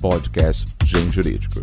[0.00, 1.60] podcast Gen Jurídico.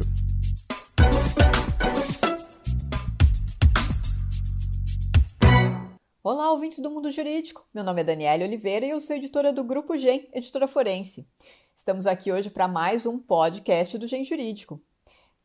[6.23, 7.67] Olá, ouvintes do Mundo Jurídico.
[7.73, 11.27] Meu nome é Daniela Oliveira e eu sou editora do Grupo Gen, editora forense.
[11.75, 14.79] Estamos aqui hoje para mais um podcast do Gen Jurídico.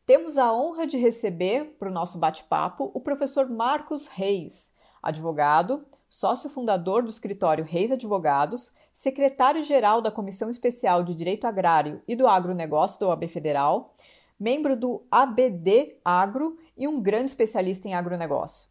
[0.05, 4.71] Temos a honra de receber para o nosso bate-papo o professor Marcos Reis,
[5.01, 5.83] advogado,
[6.13, 12.27] sócio fundador do escritório Reis Advogados, secretário-geral da Comissão Especial de Direito Agrário e do
[12.27, 13.95] Agronegócio da OAB Federal,
[14.39, 18.69] membro do ABD Agro e um grande especialista em agronegócio.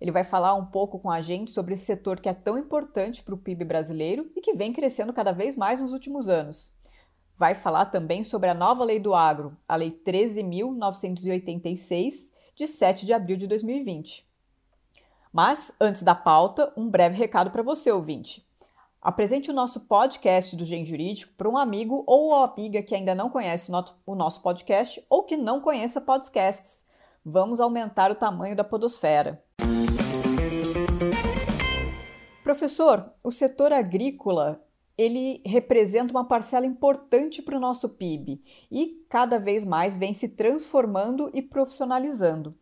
[0.00, 3.22] Ele vai falar um pouco com a gente sobre esse setor que é tão importante
[3.22, 6.74] para o PIB brasileiro e que vem crescendo cada vez mais nos últimos anos.
[7.34, 13.12] Vai falar também sobre a nova lei do agro, a Lei 13.986, de 7 de
[13.12, 14.29] abril de 2020.
[15.32, 18.44] Mas, antes da pauta, um breve recado para você, ouvinte.
[19.00, 23.30] Apresente o nosso podcast do Gen Jurídico para um amigo ou amiga que ainda não
[23.30, 23.70] conhece
[24.04, 26.84] o nosso podcast ou que não conheça podcasts.
[27.24, 29.42] Vamos aumentar o tamanho da podosfera.
[32.42, 34.60] Professor, o setor agrícola
[34.98, 40.30] ele representa uma parcela importante para o nosso PIB e cada vez mais vem se
[40.30, 42.54] transformando e profissionalizando.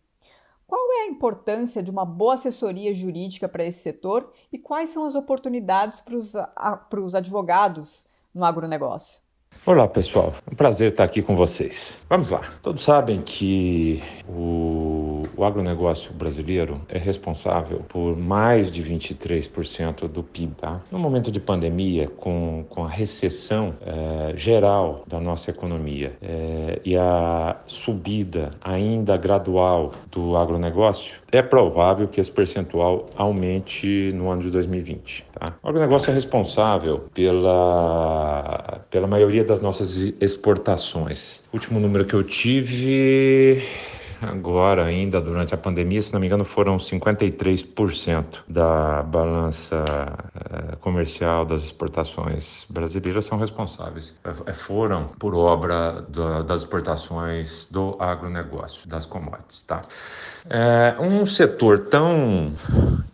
[0.69, 5.07] Qual é a importância de uma boa assessoria jurídica para esse setor e quais são
[5.07, 9.23] as oportunidades para os advogados no agronegócio?
[9.65, 10.35] Olá, pessoal.
[10.47, 11.97] É um prazer estar aqui com vocês.
[12.07, 12.43] Vamos lá.
[12.63, 14.98] Todos sabem que o,
[15.39, 20.55] o agronegócio brasileiro é responsável por mais de 23% do PIB.
[20.57, 20.81] Tá?
[20.91, 26.97] No momento de pandemia, com, com a recessão é, geral da nossa economia é, e
[26.97, 34.51] a subida ainda gradual do agronegócio, é provável que esse percentual aumente no ano de
[34.51, 35.25] 2020.
[35.33, 35.55] Tá?
[35.63, 41.43] O agronegócio é responsável pela, pela maioria das nossas exportações.
[41.53, 43.63] O último número que eu tive
[44.21, 49.85] agora ainda durante a pandemia, se não me engano, foram 53% da balança
[50.35, 54.19] eh, comercial das exportações brasileiras são responsáveis.
[54.25, 56.03] Eh, foram por obra
[56.47, 59.83] das exportações do agronegócio, das commodities, tá?
[60.51, 62.53] É, um setor tão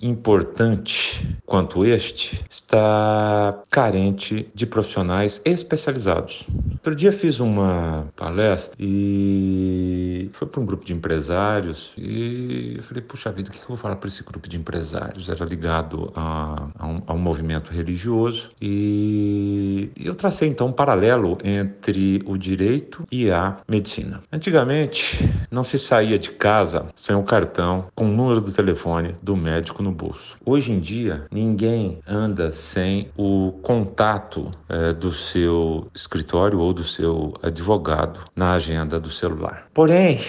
[0.00, 6.46] importante quanto este está carente de profissionais especializados.
[6.74, 13.02] Outro dia fiz uma palestra e foi para um grupo de empresários e eu falei,
[13.02, 15.28] puxa vida, o que eu vou falar para esse grupo de empresários?
[15.28, 21.38] Era ligado a, a, um, a um, movimento religioso e eu tracei então um paralelo
[21.42, 24.22] entre o direito e a medicina.
[24.32, 29.14] Antigamente não se saía de casa sem o um cartão com o número do telefone
[29.22, 30.36] do médico no bolso.
[30.44, 37.34] Hoje em dia ninguém anda sem o contato é, do seu escritório ou do seu
[37.42, 39.66] advogado na agenda do celular.
[39.72, 40.20] Porém,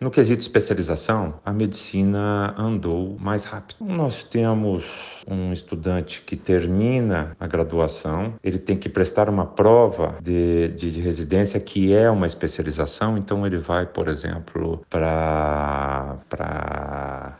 [0.00, 3.84] no quesito especialização, a medicina andou mais rápido.
[3.84, 4.84] Nós temos
[5.28, 11.00] um estudante que termina a graduação, ele tem que prestar uma prova de, de, de
[11.00, 16.16] residência que é uma especialização, então ele vai, por exemplo, para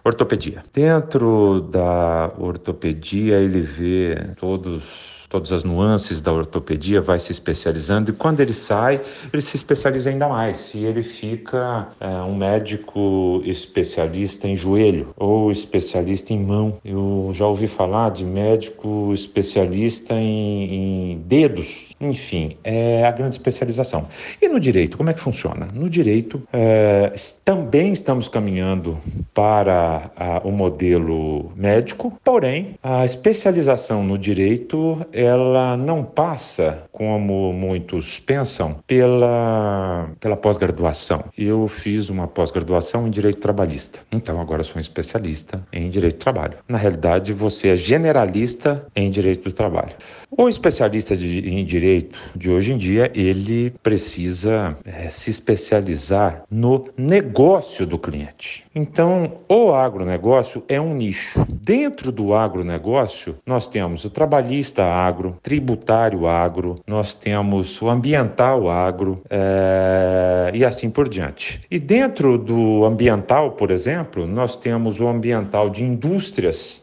[0.05, 0.63] ortopedia.
[0.73, 8.13] Dentro da ortopedia, ele vê todos todas as nuances da ortopedia, vai se especializando e
[8.13, 9.01] quando ele sai,
[9.33, 10.75] ele se especializa ainda mais.
[10.75, 16.79] E ele fica é, um médico especialista em joelho ou especialista em mão.
[16.85, 21.90] Eu já ouvi falar de médico especialista em, em dedos.
[22.01, 24.07] Enfim, é a grande especialização.
[24.41, 25.69] E no direito, como é que funciona?
[25.73, 27.13] No direito, é,
[27.45, 28.99] também estamos caminhando
[29.35, 38.19] para a, o modelo médico, porém, a especialização no direito ela não passa, como muitos
[38.19, 41.25] pensam, pela, pela pós-graduação.
[41.37, 46.21] Eu fiz uma pós-graduação em Direito Trabalhista, então agora sou um especialista em Direito do
[46.21, 46.59] Trabalho.
[46.69, 49.95] Na realidade, você é generalista em Direito do Trabalho.
[50.37, 56.85] O especialista de, em Direito de hoje em dia, ele precisa é, se especializar no
[56.97, 58.65] negócio do cliente.
[58.73, 61.45] Então, o agronegócio é um nicho.
[61.49, 69.21] Dentro do agronegócio, nós temos o trabalhista agro, tributário agro, nós temos o ambiental agro
[69.29, 71.61] é, e assim por diante.
[71.69, 76.80] E dentro do ambiental, por exemplo, nós temos o ambiental de indústrias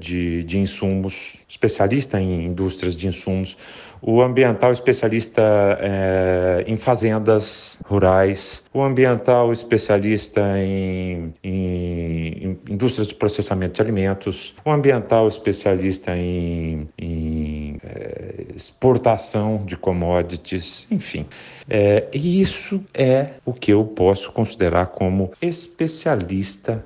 [0.00, 3.56] de, de insumos, especialista em indústrias de insumos,
[4.02, 5.42] o ambiental especialista
[5.80, 14.54] é, em fazendas rurais, o ambiental especialista em, em, em, indústrias de processamento de alimentos,
[14.64, 21.24] o ambiental especialista em, em é, exportação de commodities, enfim.
[21.70, 26.84] É, e isso é o que eu posso considerar como especialista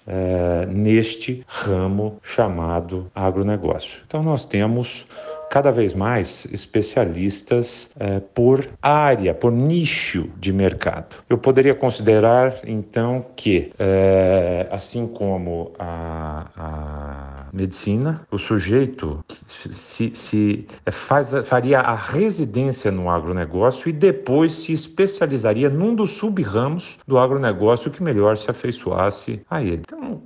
[0.68, 4.02] neste ramo chamado agronegócio.
[4.06, 5.06] Então, nós temos
[5.50, 11.16] cada vez mais especialistas é, por área, por nicho de mercado.
[11.28, 19.25] Eu poderia considerar, então, que, é, assim como a, a, medicina, o sujeito
[19.72, 26.99] se, se faz, faria a residência no agronegócio e depois se especializaria num dos sub-ramos
[27.06, 29.82] do agronegócio que melhor se afeiçoasse a ele.
[29.87, 30.22] Então,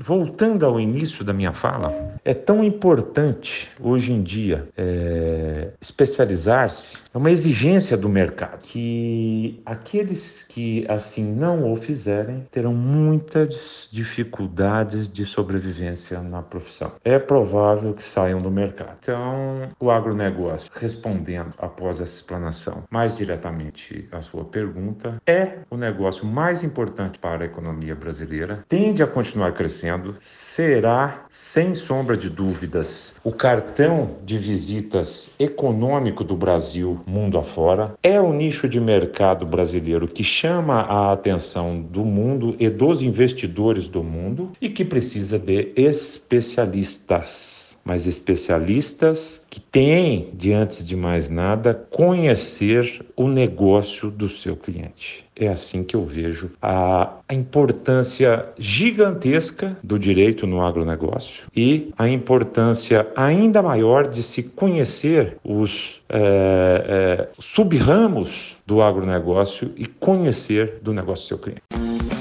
[0.00, 1.94] voltando ao início da minha fala,
[2.24, 10.44] é tão importante hoje em dia é, especializar-se, é uma exigência do mercado que aqueles
[10.48, 16.92] que assim não o fizerem terão muitas dificuldades de sobrevivência na profissão.
[17.04, 18.96] É provável que saiam do mercado.
[19.00, 26.24] Então, o agronegócio, respondendo após essa explanação mais diretamente à sua pergunta, é o negócio
[26.26, 33.14] mais importante para a economia brasileira, tende a continuar crescendo, será, sem sombra de dúvidas,
[33.24, 40.06] o cartão de visitas econômico do Brasil mundo afora, é o nicho de mercado brasileiro
[40.06, 45.72] que chama a atenção do mundo e dos investidores do mundo e que precisa de
[45.76, 54.54] especialistas mas especialistas que têm, de antes de mais nada, conhecer o negócio do seu
[54.54, 55.24] cliente.
[55.34, 62.06] É assim que eu vejo a, a, importância gigantesca do direito no agronegócio e a
[62.06, 70.92] importância ainda maior de se conhecer os é, é, sub-ramos do agronegócio e conhecer do
[70.92, 72.17] negócio do seu cliente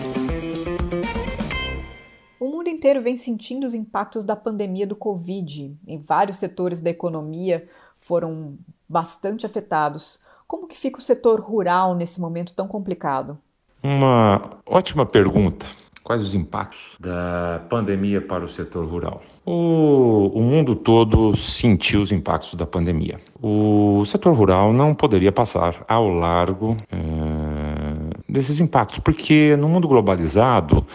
[2.87, 5.75] inteiro vem sentindo os impactos da pandemia do Covid.
[5.85, 7.67] Em vários setores da economia
[7.97, 8.57] foram
[8.87, 10.21] bastante afetados.
[10.47, 13.37] Como que fica o setor rural nesse momento tão complicado?
[13.83, 15.65] Uma ótima pergunta.
[16.01, 19.21] Quais os impactos da pandemia para o setor rural?
[19.45, 23.19] O, o, mundo todo sentiu os impactos da pandemia.
[23.43, 26.97] O setor rural não poderia passar ao largo é,
[28.29, 30.87] desses impactos, porque no mundo globalizado,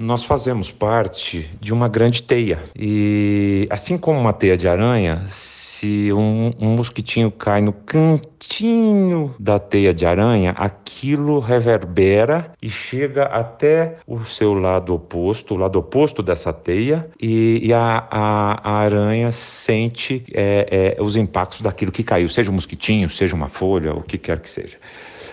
[0.00, 2.58] nós fazemos parte de uma grande teia.
[2.74, 9.58] E assim como uma teia de aranha, se um, um, mosquitinho cai no cantinho da
[9.58, 16.22] teia de aranha, aquilo reverbera e chega até o seu lado oposto, o lado oposto
[16.22, 22.02] dessa teia, e, e a, a, a, aranha sente é, é, os impactos daquilo que
[22.02, 24.78] caiu, seja um mosquitinho, seja uma folha, o que quer que seja.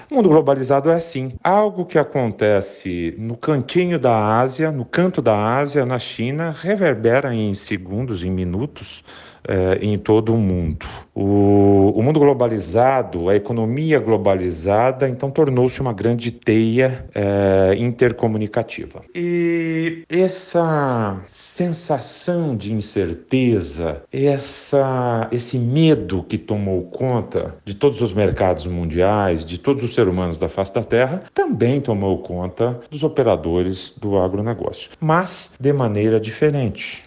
[0.09, 1.33] O mundo globalizado é assim.
[1.43, 7.53] Algo que acontece no cantinho da Ásia, no canto da Ásia, na China, reverbera em
[7.53, 9.03] segundos, em minutos,
[9.47, 10.85] eh, em todo o mundo.
[11.15, 19.01] O, o, mundo globalizado, a economia globalizada, então tornou-se uma grande teia eh, intercomunicativa.
[19.15, 28.67] E essa sensação de incerteza, essa, esse medo que tomou conta de todos os mercados
[28.67, 33.93] mundiais, de todos os seres humanos da face da Terra, também tomou conta dos operadores
[33.99, 37.03] do agronegócio, mas de maneira diferente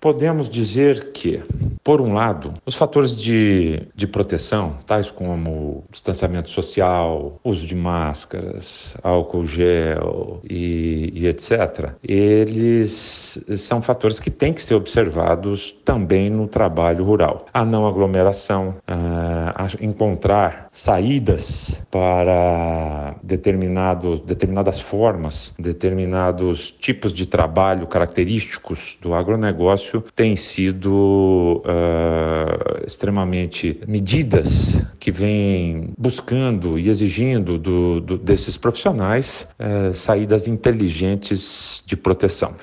[0.00, 1.42] podemos dizer que,
[1.82, 8.96] por um lado, os fatores de, de proteção, tais como distanciamento social, uso de máscaras,
[9.02, 16.46] álcool gel e, e etc., eles são fatores que têm que ser observados também no
[16.46, 17.46] trabalho rural.
[17.52, 28.98] A não aglomeração, a encontrar saídas para determinados, determinadas formas, determinados tipos de trabalho característicos
[29.00, 38.56] do agronegócio tem sido uh, extremamente medidas que vêm buscando e exigindo do, do, desses
[38.56, 42.54] profissionais uh, saídas inteligentes de proteção.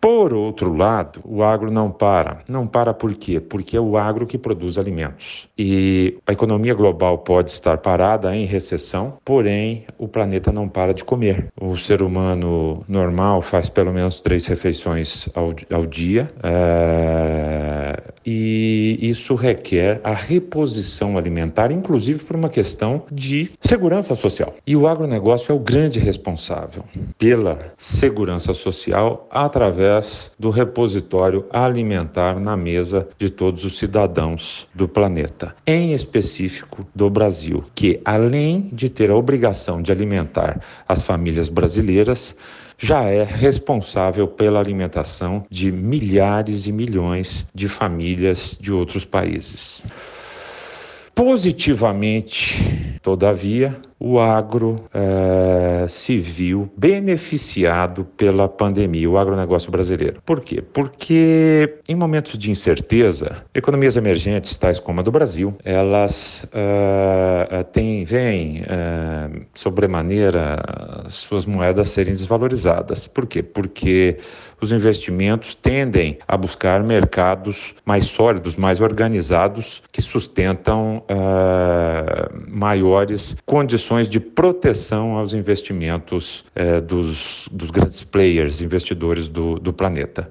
[0.00, 2.38] Por outro lado, o agro não para.
[2.48, 3.40] Não para por quê?
[3.40, 5.48] Porque é o agro que produz alimentos.
[5.58, 11.04] E a economia global pode estar parada em recessão, porém o planeta não para de
[11.04, 11.48] comer.
[11.60, 16.30] O ser humano normal faz pelo menos três refeições ao, ao dia.
[16.42, 24.54] É e isso requer a reposição alimentar, inclusive por uma questão de segurança social.
[24.66, 26.82] E o agronegócio é o grande responsável
[27.16, 29.85] pela segurança social através
[30.38, 37.64] do repositório alimentar na mesa de todos os cidadãos do planeta, em específico do Brasil,
[37.74, 42.36] que além de ter a obrigação de alimentar as famílias brasileiras,
[42.78, 49.84] já é responsável pela alimentação de milhares e milhões de famílias de outros países.
[51.14, 54.84] Positivamente, todavia, o agro
[55.88, 60.20] se viu beneficiado pela pandemia, o agronegócio brasileiro.
[60.24, 60.62] Por quê?
[60.62, 68.04] Porque em momentos de incerteza, economias emergentes, tais como a do Brasil, elas é, têm,
[68.04, 70.62] veem é, sobremaneira
[71.08, 73.08] suas moedas serem desvalorizadas.
[73.08, 73.42] Por quê?
[73.42, 74.18] Porque
[74.60, 81.02] os investimentos tendem a buscar mercados mais sólidos, mais organizados, que sustentam
[82.48, 90.28] maiores condições de proteção aos investimentos uh, dos, dos grandes players, investidores do, do planeta.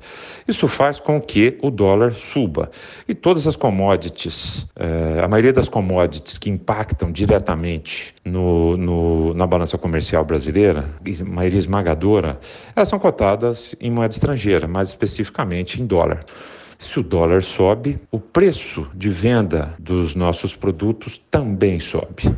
[0.48, 2.70] Isso faz com que o dólar suba.
[3.08, 9.48] E todas as commodities, uh, a maioria das commodities que impactam diretamente no, no, na
[9.48, 10.90] balança comercial brasileira,
[11.26, 12.38] maioria esmagadora,
[12.76, 16.26] elas são cotadas em moeda estrangeira, mais especificamente em dólar.
[16.78, 22.36] Se o dólar sobe, o preço de venda dos nossos produtos também sobe.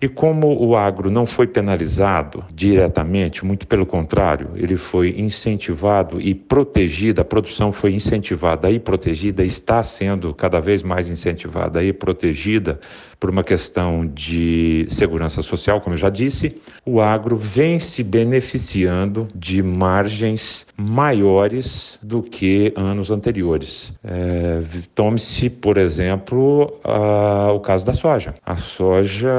[0.00, 6.34] E como o agro não foi penalizado diretamente, muito pelo contrário, ele foi incentivado e
[6.34, 12.78] protegido, a produção foi incentivada e protegida, está sendo cada vez mais incentivada e protegida
[13.20, 16.56] por uma questão de segurança social, como eu já disse,
[16.86, 23.89] o agro vem se beneficiando de margens maiores do que anos anteriores.
[24.02, 24.62] É,
[24.94, 28.34] Tome-se, por exemplo, a, o caso da soja.
[28.44, 29.30] A soja,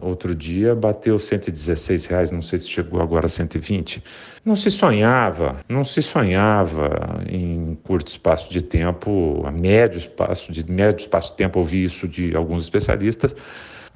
[0.00, 4.02] outro dia, bateu 116 reais, não sei se chegou agora a 120.
[4.44, 10.70] Não se sonhava, não se sonhava em curto espaço de tempo, a médio espaço de
[10.70, 13.34] médio espaço de tempo, ouvi isso de alguns especialistas,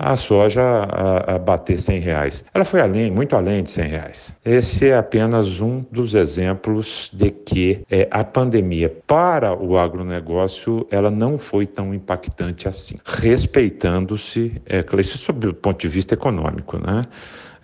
[0.02, 2.44] a soja a, a bater 100 reais.
[2.52, 4.36] Ela foi além, muito além de 100 reais.
[4.44, 11.10] Esse é apenas um dos exemplos de que é, a pandemia para o agronegócio ela
[11.10, 17.04] não foi tão impactante assim, respeitando-se, é, isso sob o ponto de vista econômico, né?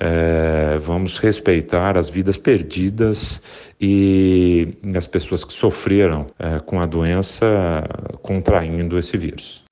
[0.01, 3.43] É, vamos respeitar as vidas perdidas
[3.81, 7.85] e as pessoas que sofreram é, com a doença
[8.23, 9.65] contraindo esse vírus.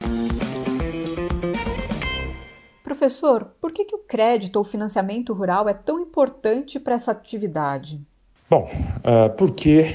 [2.97, 8.00] Professor, por que, que o crédito ou financiamento rural é tão importante para essa atividade?
[8.49, 9.95] Bom, uh, porque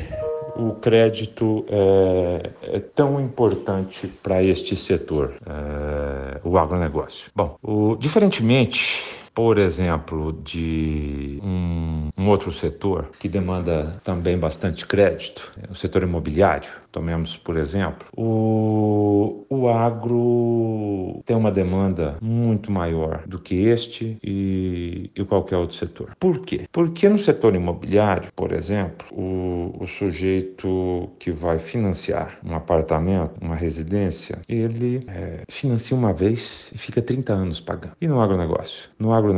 [0.55, 7.31] o crédito é, é tão importante para este setor, é, o agronegócio?
[7.33, 9.03] Bom, o, diferentemente
[9.41, 16.03] por exemplo, de um, um, outro setor que demanda também bastante crédito, é o setor
[16.03, 16.69] imobiliário.
[16.91, 25.09] Tomemos, por exemplo, o, o agro tem uma demanda muito maior do que este e,
[25.15, 26.11] e qualquer outro setor.
[26.19, 26.67] Por quê?
[26.71, 33.55] Porque no setor imobiliário, por exemplo, o, o sujeito que vai financiar um apartamento, uma
[33.55, 37.95] residência, ele é, financia uma vez e fica 30 anos pagando.
[38.01, 38.89] E no agronegócio?
[38.99, 39.30] No agronegócio,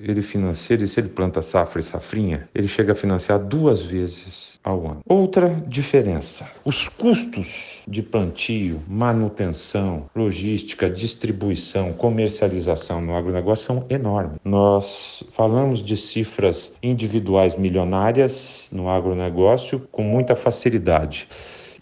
[0.00, 4.58] ele financia, ele, se ele planta safra e safrinha, ele chega a financiar duas vezes
[4.62, 5.00] ao ano.
[5.08, 14.38] Outra diferença: os custos de plantio, manutenção, logística, distribuição, comercialização no agronegócio são enormes.
[14.44, 21.28] Nós falamos de cifras individuais milionárias no agronegócio com muita facilidade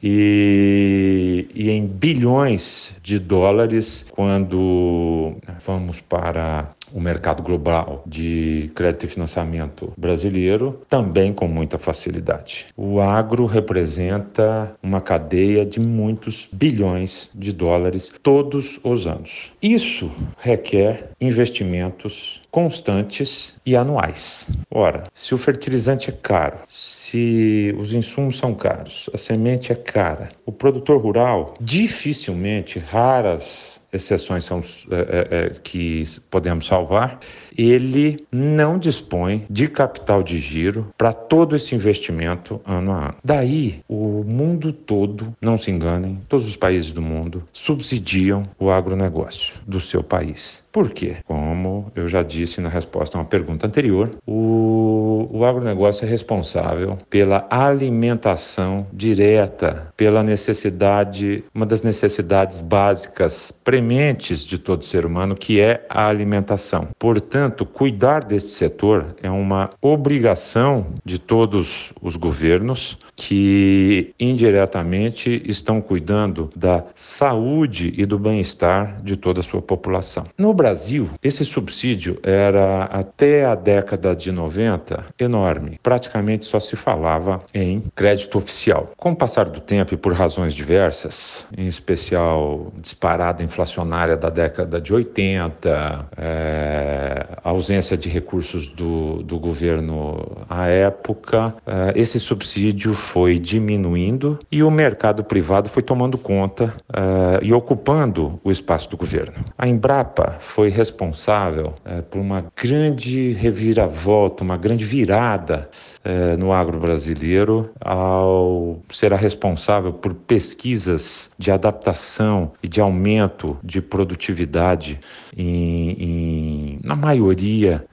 [0.02, 5.34] e, e em bilhões de dólares quando
[5.64, 12.66] vamos para o mercado global de crédito e financiamento brasileiro também com muita facilidade.
[12.76, 19.52] O agro representa uma cadeia de muitos bilhões de dólares todos os anos.
[19.62, 24.48] Isso requer investimentos constantes e anuais.
[24.70, 30.30] Ora, se o fertilizante é caro, se os insumos são caros, a semente é cara,
[30.46, 37.18] o produtor rural dificilmente, raras exceções são é, é, que podemos salvar,
[37.56, 43.14] ele não dispõe de capital de giro para todo esse investimento ano a ano.
[43.24, 49.60] Daí, o mundo todo, não se enganem, todos os países do mundo subsidiam o agronegócio
[49.66, 50.64] do seu país.
[50.76, 51.16] Por quê?
[51.24, 56.98] Como eu já disse na resposta a uma pergunta anterior, o, o agronegócio é responsável
[57.08, 63.50] pela alimentação direta, pela necessidade, uma das necessidades básicas
[63.86, 66.88] prementes de todo ser humano, que é a alimentação.
[66.98, 76.50] Portanto, cuidar deste setor é uma obrigação de todos os governos que indiretamente estão cuidando
[76.54, 80.26] da saúde e do bem-estar de toda a sua população.
[80.36, 85.78] No Brasil, esse subsídio era até a década de 90 enorme.
[85.82, 88.90] Praticamente só se falava em crédito oficial.
[88.96, 94.80] Com o passar do tempo e por razões diversas, em especial disparada inflacionária da década
[94.80, 103.38] de 80, é, ausência de recursos do, do governo à época, é, esse subsídio foi
[103.38, 109.34] diminuindo e o mercado privado foi tomando conta uh, e ocupando o espaço do governo.
[109.58, 115.68] A Embrapa foi responsável uh, por uma grande reviravolta, uma grande virada
[116.04, 123.55] uh, no agro brasileiro ao ser a responsável por pesquisas de adaptação e de aumento
[123.62, 125.00] de produtividade
[125.36, 127.84] em, em, na maioria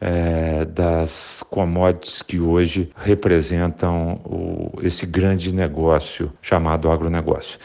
[0.74, 7.60] das commodities que hoje representam o, esse grande negócio chamado agronegócio.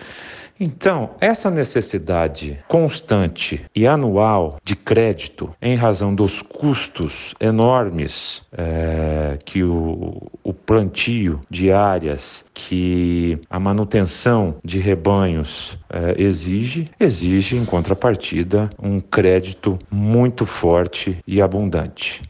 [0.60, 9.62] Então, essa necessidade constante e anual de crédito, em razão dos custos enormes é, que
[9.62, 18.68] o, o plantio de áreas, que a manutenção de rebanhos é, exige, exige, em contrapartida,
[18.82, 22.22] um crédito muito forte e abundante.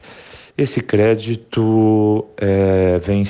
[0.56, 3.24] Esse crédito é, vem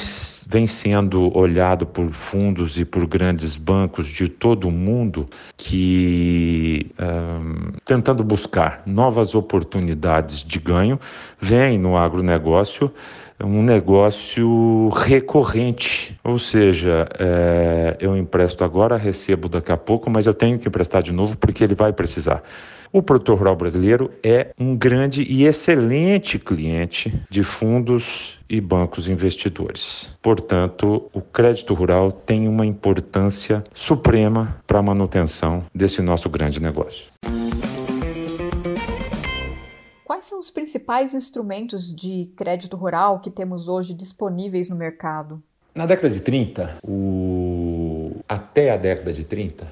[0.51, 5.29] vem sendo olhado por fundos e por grandes bancos de todo o mundo
[5.59, 10.99] que, um, tentando buscar novas oportunidades de ganho,
[11.39, 12.91] vem no agronegócio
[13.43, 20.35] um negócio recorrente, ou seja, é, eu empresto agora, recebo daqui a pouco, mas eu
[20.35, 22.43] tenho que emprestar de novo porque ele vai precisar.
[22.91, 30.11] O produtor rural brasileiro é um grande e excelente cliente de fundos e bancos investidores.
[30.23, 37.05] Portanto, o crédito rural tem uma importância suprema para a manutenção desse nosso grande negócio.
[40.19, 45.41] Quais são os principais instrumentos de crédito rural que temos hoje disponíveis no mercado?
[45.73, 47.98] Na década de 30, o
[48.29, 49.69] até a década de 30,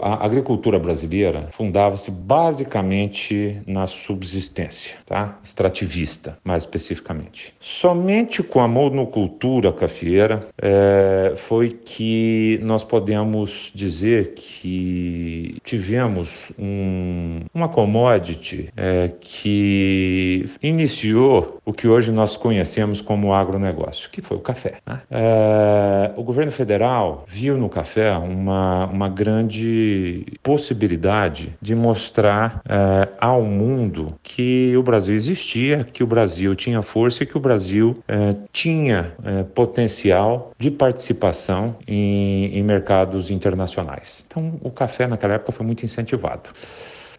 [0.00, 5.38] a agricultura brasileira fundava-se basicamente na subsistência, tá?
[5.44, 7.54] extrativista, mais especificamente.
[7.60, 17.68] Somente com a monocultura cafeira é, foi que nós podemos dizer que tivemos um, uma
[17.68, 24.74] commodity é, que iniciou o que hoje nós conhecemos como agronegócio, que foi o café.
[24.86, 25.00] Né?
[25.10, 33.08] É, o governo federal viu no café café uma, uma grande possibilidade de mostrar é,
[33.20, 38.02] ao mundo que o Brasil existia, que o Brasil tinha força e que o Brasil
[38.06, 44.24] é, tinha é, potencial de participação em, em mercados internacionais.
[44.26, 46.50] Então, o café naquela época foi muito incentivado.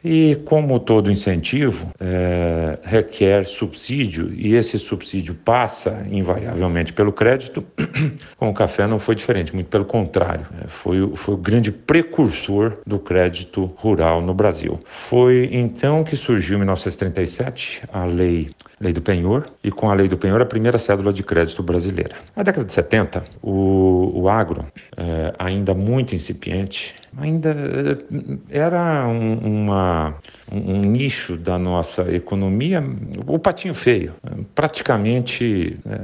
[0.03, 7.63] E como todo incentivo é, requer subsídio e esse subsídio passa invariavelmente pelo crédito,
[8.37, 12.77] com o café não foi diferente, muito pelo contrário, é, foi, foi o grande precursor
[12.85, 14.79] do crédito rural no Brasil.
[14.85, 18.49] Foi então que surgiu em 1937 a lei
[18.81, 22.15] Lei do Penhor, e com a Lei do Penhor a primeira cédula de crédito brasileira.
[22.35, 24.65] Na década de 70, o, o agro,
[24.95, 30.15] é, ainda muito incipiente, ainda eh, era um, uma,
[30.51, 32.83] um, nicho da nossa economia,
[33.25, 34.13] o patinho feio,
[34.53, 35.99] praticamente é,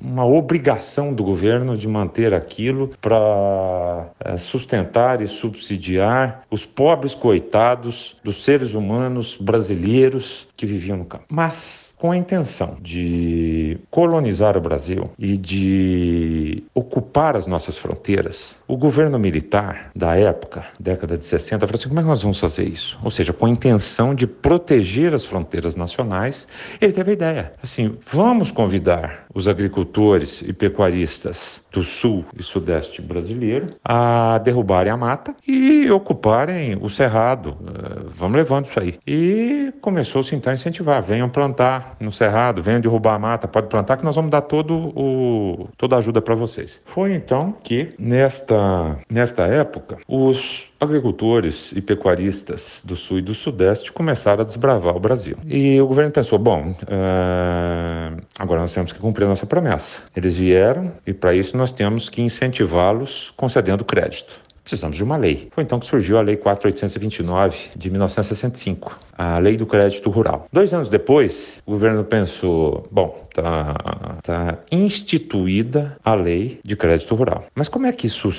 [0.00, 8.16] uma obrigação do governo de manter aquilo para é, sustentar e subsidiar os pobres coitados
[8.22, 11.24] dos seres humanos brasileiros que viviam no campo.
[11.28, 18.76] Mas com a intenção de colonizar o Brasil e de ocupar as nossas fronteiras, o
[18.76, 22.68] governo militar da época, década de 60, falou assim: como é que nós vamos fazer
[22.68, 22.96] isso?
[23.02, 26.46] Ou seja, com a intenção de proteger as fronteiras nacionais,
[26.80, 33.00] ele teve a ideia: assim, vamos convidar os agricultores e pecuaristas do sul e sudeste
[33.00, 37.56] brasileiro a derrubarem a mata e ocuparem o cerrado.
[37.60, 38.98] Uh, vamos levando isso aí.
[39.06, 43.96] E começou-se então a incentivar: venham plantar no cerrado, venham derrubar a mata, pode plantar
[43.96, 46.80] que nós vamos dar todo o, toda a ajuda para vocês.
[46.84, 53.92] Foi então que, nesta, nesta época, os agricultores e pecuaristas do sul e do sudeste
[53.92, 55.36] começaram a desbravar o Brasil.
[55.46, 60.00] E o governo pensou: bom, uh, agora nós temos que cumprir a nossa promessa.
[60.16, 64.40] Eles vieram e, para isso, nós temos que incentivá-los concedendo crédito.
[64.64, 65.48] Precisamos de uma lei.
[65.50, 70.46] Foi então que surgiu a Lei 4829 de 1965, a Lei do Crédito Rural.
[70.52, 73.74] Dois anos depois, o governo pensou: bom, está
[74.22, 77.44] tá instituída a Lei de Crédito Rural.
[77.56, 78.30] Mas como é que isso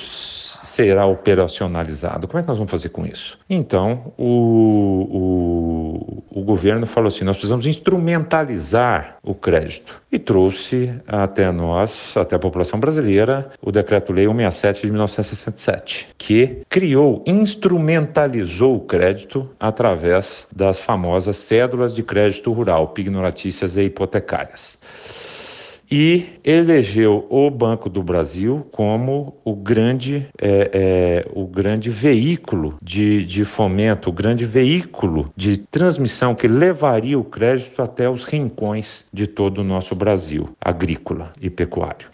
[0.74, 2.26] será operacionalizado?
[2.26, 3.38] Como é que nós vamos fazer com isso?
[3.48, 11.50] Então, o, o, o governo falou assim: nós precisamos instrumentalizar o crédito e trouxe até
[11.52, 19.48] nós, até a população brasileira, o Decreto-Lei 167 de 1967, que criou, instrumentalizou o crédito
[19.60, 24.78] através das famosas cédulas de crédito rural, pignoratícias e hipotecárias
[25.96, 33.24] e elegeu o Banco do Brasil como o grande, é, é, o grande veículo de,
[33.24, 39.28] de fomento, o grande veículo de transmissão que levaria o crédito até os rincões de
[39.28, 42.08] todo o nosso Brasil, agrícola e pecuário.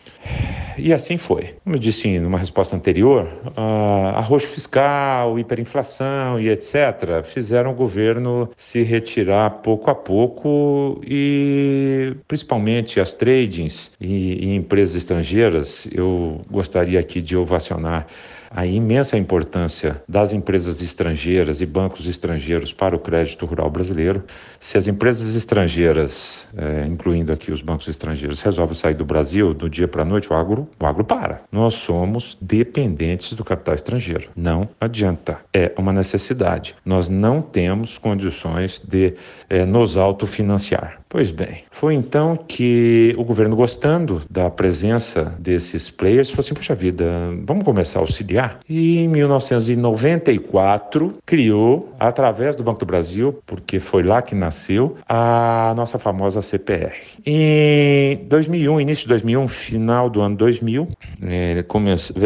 [0.76, 1.54] E assim foi.
[1.64, 7.22] Como eu disse numa resposta anterior, uh, arroxo fiscal, hiperinflação e etc.
[7.24, 14.96] fizeram o governo se retirar pouco a pouco e principalmente as tradings e, e empresas
[14.96, 15.88] estrangeiras.
[15.92, 18.06] Eu gostaria aqui de ovacionar
[18.50, 24.24] a imensa importância das empresas estrangeiras e bancos estrangeiros para o crédito rural brasileiro.
[24.58, 29.70] Se as empresas estrangeiras, é, incluindo aqui os bancos estrangeiros, resolvem sair do Brasil do
[29.70, 31.42] dia para a noite, o agro, o agro para.
[31.52, 34.28] Nós somos dependentes do capital estrangeiro.
[34.34, 35.38] Não adianta.
[35.54, 36.74] É uma necessidade.
[36.84, 39.14] Nós não temos condições de
[39.48, 40.99] é, nos autofinanciar.
[41.12, 46.73] Pois bem, foi então que o governo, gostando da presença desses players, falou assim: puxa
[46.73, 47.05] vida,
[47.44, 48.61] vamos começar a auxiliar.
[48.68, 55.73] E em 1994 criou, através do Banco do Brasil, porque foi lá que nasceu, a
[55.75, 56.94] nossa famosa CPR.
[57.27, 60.87] Em 2001, início de 2001, final do ano 2000,
[61.23, 61.64] é,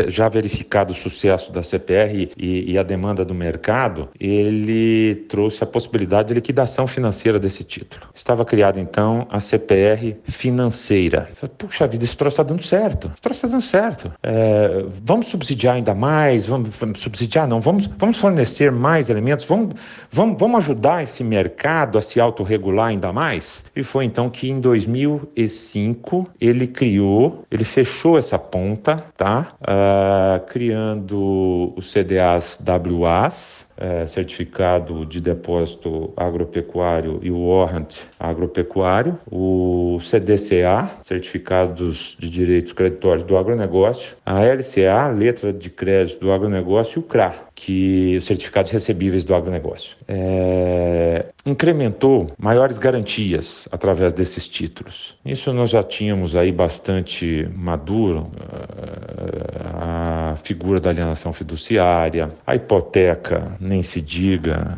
[0.08, 5.66] já verificado o sucesso da CPR e, e a demanda do mercado, ele trouxe a
[5.66, 8.08] possibilidade de liquidação financeira desse título.
[8.14, 11.28] Estava criado então a CPR financeira.
[11.58, 13.10] Puxa vida, esse troço está dando certo.
[13.12, 14.12] Esse troço está dando certo.
[14.22, 16.46] É, vamos subsidiar ainda mais?
[16.46, 17.46] Vamos, vamos, subsidiar?
[17.46, 19.44] Não, vamos, vamos fornecer mais elementos?
[19.44, 19.74] Vamos,
[20.10, 23.64] vamos, vamos ajudar esse mercado a se autorregular ainda mais?
[23.74, 29.48] E foi então que em 2005 ele criou, ele fechou essa ponta, tá?
[29.60, 32.58] Uh, criando os CDAs
[33.00, 42.72] WAs, é, certificado de depósito agropecuário e o warrant agropecuário, o CDCA, certificados de direitos
[42.72, 48.70] creditórios do agronegócio, a LCA, letra de crédito do agronegócio e o CRA, que certificados
[48.70, 49.96] recebíveis do agronegócio.
[50.08, 55.16] É, incrementou maiores garantias através desses títulos.
[55.24, 63.56] Isso nós já tínhamos aí bastante maduro é, a figura da alienação fiduciária, a hipoteca,
[63.60, 64.76] nem se diga,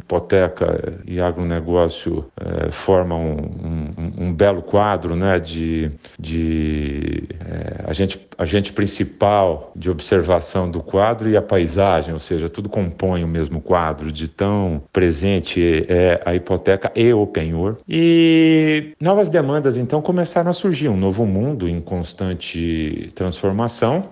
[0.00, 7.84] é, hipoteca e agronegócio é, formam um, um, um, belo quadro né, de, de é,
[7.90, 13.28] agente, agente principal de observação do quadro e a paisagem, ou seja, tudo compõe o
[13.28, 17.78] mesmo quadro de tão presente é a hipoteca e o penhor.
[17.88, 24.10] E novas demandas então começaram a surgir, um novo mundo em constante transformação.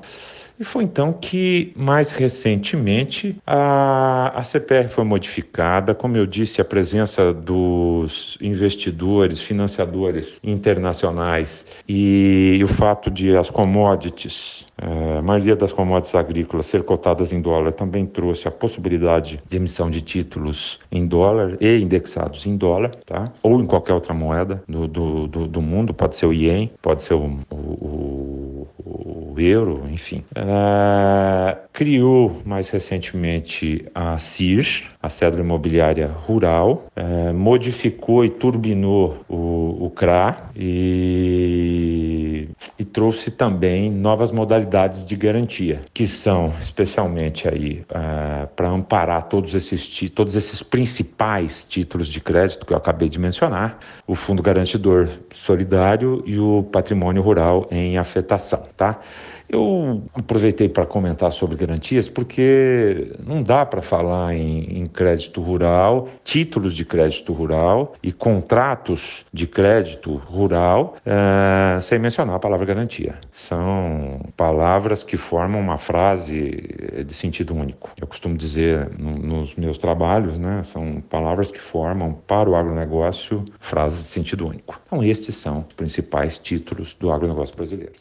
[0.63, 5.93] E foi então que, mais recentemente, a, a CPR foi modificada.
[5.93, 14.65] Como eu disse, a presença dos investidores, financiadores internacionais e, o fato de as commodities,
[14.81, 19.57] é, a maioria das commodities agrícolas ser cotadas em dólar, também trouxe a possibilidade de
[19.57, 23.33] emissão de títulos em dólar e indexados em dólar, tá?
[23.43, 27.03] ou em qualquer outra moeda do, do, do, do mundo, pode ser o ien, pode
[27.03, 30.25] ser o, o, o euro, enfim.
[30.53, 39.87] Uh, criou mais recentemente a CIR, a Cédula Imobiliária Rural, uh, modificou e turbinou o,
[39.87, 48.47] o CRA e, e trouxe também novas modalidades de garantia, que são especialmente aí uh,
[48.49, 53.79] para amparar todos esses, todos esses principais títulos de crédito que eu acabei de mencionar,
[54.07, 59.01] o Fundo Garantidor Solidário e o Patrimônio Rural em Afetação, tá?
[59.53, 66.09] Eu aproveitei para comentar sobre garantias porque não dá para falar em, em, crédito rural,
[66.25, 73.17] títulos de crédito rural e contratos de crédito rural é, sem mencionar a palavra garantia.
[73.31, 77.91] São palavras que formam uma frase de sentido único.
[78.01, 83.45] Eu costumo dizer no, nos meus trabalhos, né, são palavras que formam para o agronegócio
[83.61, 84.81] frases de sentido único.
[84.87, 87.93] Então, estes são os principais títulos do agronegócio brasileiro.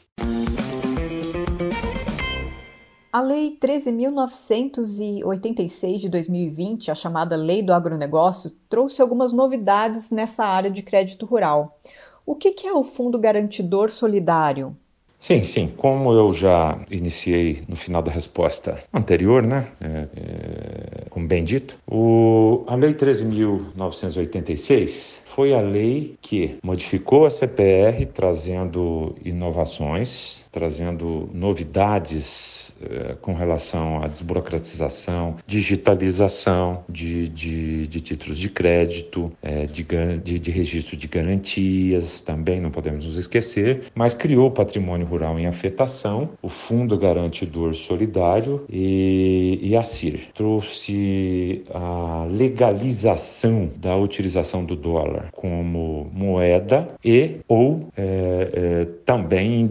[3.14, 10.72] A Lei 13.986 de 2020, a chamada Lei do Agronegócio, trouxe algumas novidades nessa área
[10.72, 11.78] de crédito rural.
[12.26, 14.78] O que é o Fundo Garantidor Solidário?
[15.20, 15.68] Sim, sim.
[15.76, 19.68] Como eu já iniciei no final da resposta anterior, né?
[19.82, 27.30] É, é, como bem dito, o, a Lei 13.986 foi a lei que modificou a
[27.30, 38.38] CPR, trazendo inovações, trazendo novidades eh, com relação à desburocratização, digitalização de, de, de títulos
[38.38, 39.84] de crédito, eh, de,
[40.24, 45.40] de, de, registro de garantias, também não podemos nos esquecer, mas criou o patrimônio rural
[45.40, 50.30] em afetação, o Fundo Garantidor Solidário e, e a CIR.
[50.34, 59.66] Trouxe a legalização da utilização do dólar como moeda e ou é, é, também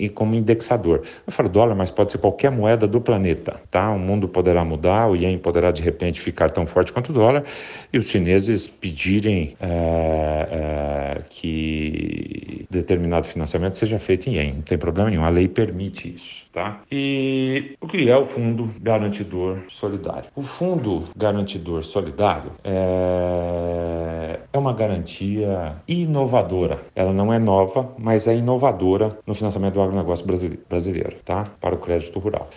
[0.00, 1.02] indexa, como indexador.
[1.26, 3.90] Eu falo dólar, mas pode ser qualquer moeda do planeta, tá?
[3.90, 7.44] O mundo poderá mudar, o ien poderá de repente ficar tão forte quanto o dólar
[7.92, 14.54] e os chineses pedirem é, é que determinado financiamento seja feito em ien.
[14.54, 16.80] Não tem problema nenhum, a lei permite isso, tá?
[16.90, 20.30] E o que é o Fundo Garantidor Solidário?
[20.34, 26.80] O Fundo Garantidor Solidário é, é uma garantia inovadora.
[26.94, 30.26] Ela não é nova, mas é inovadora no financiamento do agronegócio
[30.68, 31.50] brasileiro, tá?
[31.60, 32.48] Para o crédito rural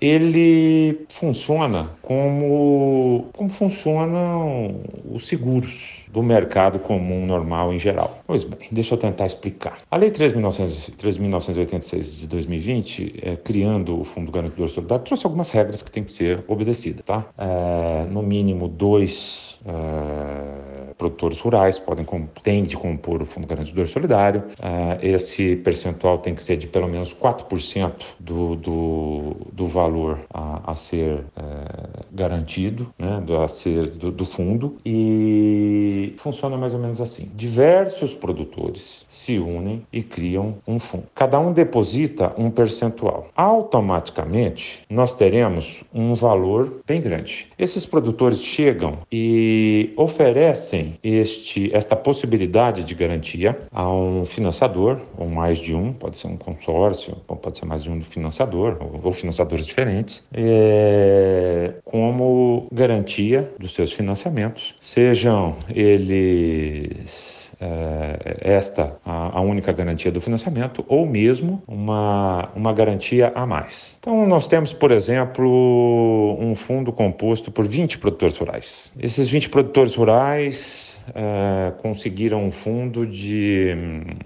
[0.00, 8.20] ele funciona como, como funcionam os seguros do mercado comum normal em geral.
[8.26, 9.80] Pois bem, deixa eu tentar explicar.
[9.90, 15.90] A Lei 3.986 de 2020, é, criando o Fundo Garantidor Solidário, trouxe algumas regras que
[15.90, 17.26] têm que ser obedecidas, tá?
[17.36, 22.06] É, no mínimo dois é, produtores rurais podem
[22.42, 24.44] têm de compor o Fundo Garantidor Solidário.
[24.62, 30.72] É, esse percentual tem que ser de pelo menos 4% do, do, do valor a,
[30.72, 37.00] a ser é, garantido, né, a ser do, do fundo e funciona mais ou menos
[37.00, 41.04] assim: diversos produtores se unem e criam um fundo.
[41.14, 43.28] Cada um deposita um percentual.
[43.34, 47.48] Automaticamente, nós teremos um valor bem grande.
[47.58, 55.58] Esses produtores chegam e oferecem este, esta possibilidade de garantia a um financiador, ou mais
[55.58, 60.22] de um, pode ser um consórcio, pode ser mais de um financiador, ou financiadores diferentes,
[60.32, 70.20] é, como garantia dos seus financiamentos, sejam eles é, esta a, a, única garantia do
[70.20, 73.96] financiamento ou mesmo uma, uma garantia a mais.
[74.00, 78.90] Então, nós temos, por exemplo, um fundo composto por 20 produtores rurais.
[78.98, 83.74] Esses 20 produtores rurais é, conseguiram um fundo de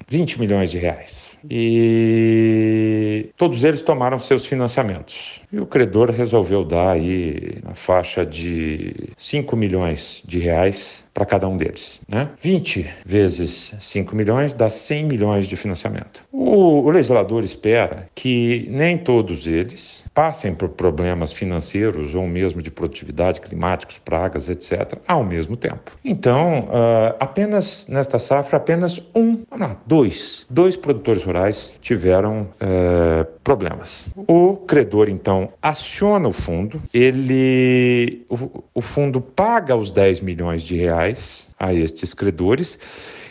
[0.09, 1.39] 20 milhões de reais.
[1.51, 5.41] E todos eles tomaram seus financiamentos.
[5.53, 11.47] E o credor resolveu dar aí na faixa de 5 milhões de reais para cada
[11.49, 12.01] um deles.
[12.09, 12.29] Né?
[12.43, 16.25] 20 vezes 5 milhões dá 100 milhões de financiamento.
[16.33, 22.71] O, o legislador espera que nem todos eles passem por problemas financeiros ou mesmo de
[22.71, 25.93] produtividade, climáticos, pragas, etc., ao mesmo tempo.
[26.05, 34.07] Então, uh, apenas nesta safra, apenas um, não, dois, dois produtores rurais tiveram uh, problemas.
[34.17, 40.77] O credor, então, aciona o fundo, ele, o, o fundo paga os 10 milhões de
[40.77, 42.79] reais a estes credores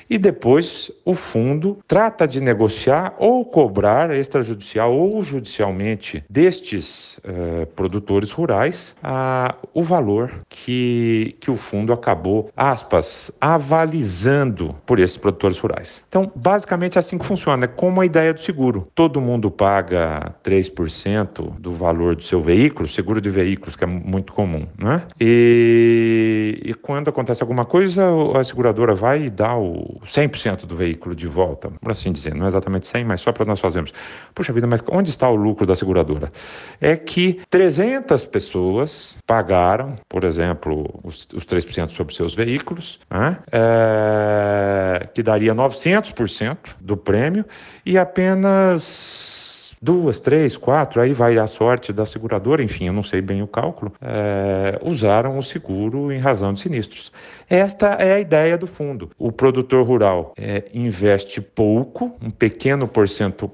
[0.09, 8.31] e depois o fundo trata de negociar ou cobrar extrajudicial ou judicialmente destes uh, produtores
[8.31, 16.03] rurais uh, o valor que, que o fundo acabou, aspas, avalizando por esses produtores rurais.
[16.07, 18.87] Então, basicamente é assim que funciona, é como a ideia do seguro.
[18.93, 24.33] Todo mundo paga 3% do valor do seu veículo, seguro de veículos, que é muito
[24.33, 25.03] comum, né?
[25.19, 28.03] E, e quando acontece alguma coisa,
[28.35, 32.45] a seguradora vai e dá o 100% do veículo de volta, por assim dizer, não
[32.45, 33.93] é exatamente 100, mas só para nós fazermos.
[34.33, 36.31] Puxa vida, mas onde está o lucro da seguradora?
[36.79, 43.37] É que 300 pessoas pagaram, por exemplo, os, os 3% sobre seus veículos, né?
[43.51, 47.45] é, que daria 900% do prêmio,
[47.85, 49.42] e apenas
[49.83, 53.47] duas, três, quatro, aí vai a sorte da seguradora, enfim, eu não sei bem o
[53.47, 57.11] cálculo, é, usaram o seguro em razão de sinistros.
[57.49, 59.11] Esta é a ideia do fundo.
[59.17, 62.89] O produtor rural é, investe pouco, um pequeno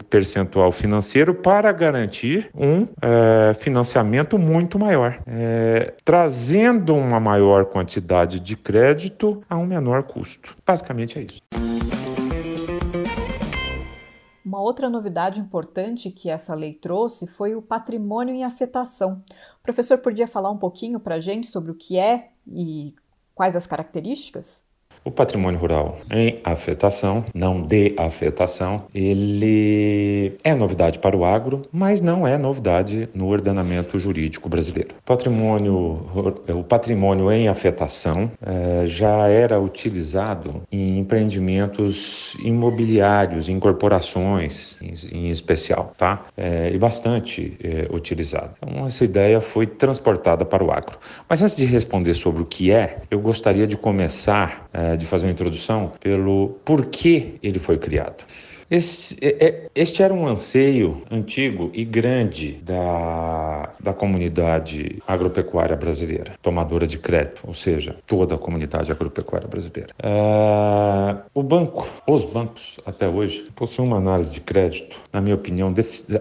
[0.08, 8.56] percentual financeiro, para garantir um é, financiamento muito maior, é, trazendo uma maior quantidade de
[8.56, 10.56] crédito a um menor custo.
[10.65, 12.18] Basicamente é isso.
[14.50, 19.24] Uma outra novidade importante que essa lei trouxe foi o patrimônio em afetação.
[19.60, 22.96] O professor podia falar um pouquinho para a gente sobre o que é e
[23.36, 24.66] quais as características?
[25.10, 32.00] O patrimônio rural em afetação, não de afetação, ele é novidade para o agro, mas
[32.00, 34.93] não é novidade no ordenamento jurídico brasileiro.
[35.04, 36.00] Patrimônio,
[36.48, 45.32] o patrimônio em afetação é, já era utilizado em empreendimentos imobiliários, em corporações em, em
[45.32, 46.24] especial, tá?
[46.38, 48.52] É, e bastante é, utilizado.
[48.62, 51.00] Então, essa ideia foi transportada para o agro.
[51.28, 55.26] Mas antes de responder sobre o que é, eu gostaria de começar é, de fazer
[55.26, 58.24] uma introdução pelo porquê ele foi criado.
[58.69, 66.34] Esse, é, é, este era um anseio antigo e grande da, da comunidade agropecuária brasileira,
[66.41, 69.89] tomadora de crédito, ou seja, toda a comunidade agropecuária brasileira.
[70.03, 75.73] Uh, o banco, os bancos, até hoje, possuem uma análise de crédito, na minha opinião,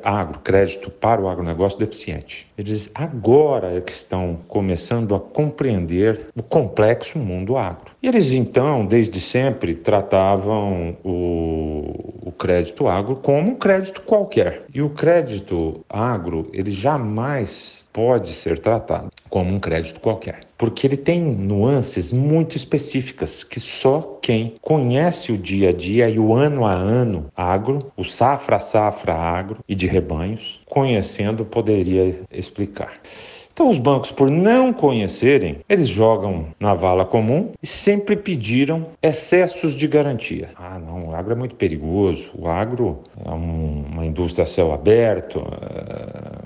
[0.02, 2.46] agro, crédito para o agronegócio deficiente.
[2.56, 7.92] Eles agora é que estão começando a compreender o complexo mundo agro.
[8.02, 12.07] E eles, então, desde sempre, tratavam o
[12.38, 14.62] crédito agro como um crédito qualquer.
[14.72, 20.96] E o crédito agro, ele jamais pode ser tratado como um crédito qualquer, porque ele
[20.96, 26.64] tem nuances muito específicas que só quem conhece o dia a dia e o ano
[26.64, 33.00] a ano agro, o safra a safra agro e de rebanhos, conhecendo poderia explicar.
[33.58, 39.74] Então, os bancos, por não conhecerem, eles jogam na vala comum e sempre pediram excessos
[39.74, 40.50] de garantia.
[40.54, 44.72] Ah, não, o agro é muito perigoso, o agro é um, uma indústria a céu
[44.72, 45.44] aberto,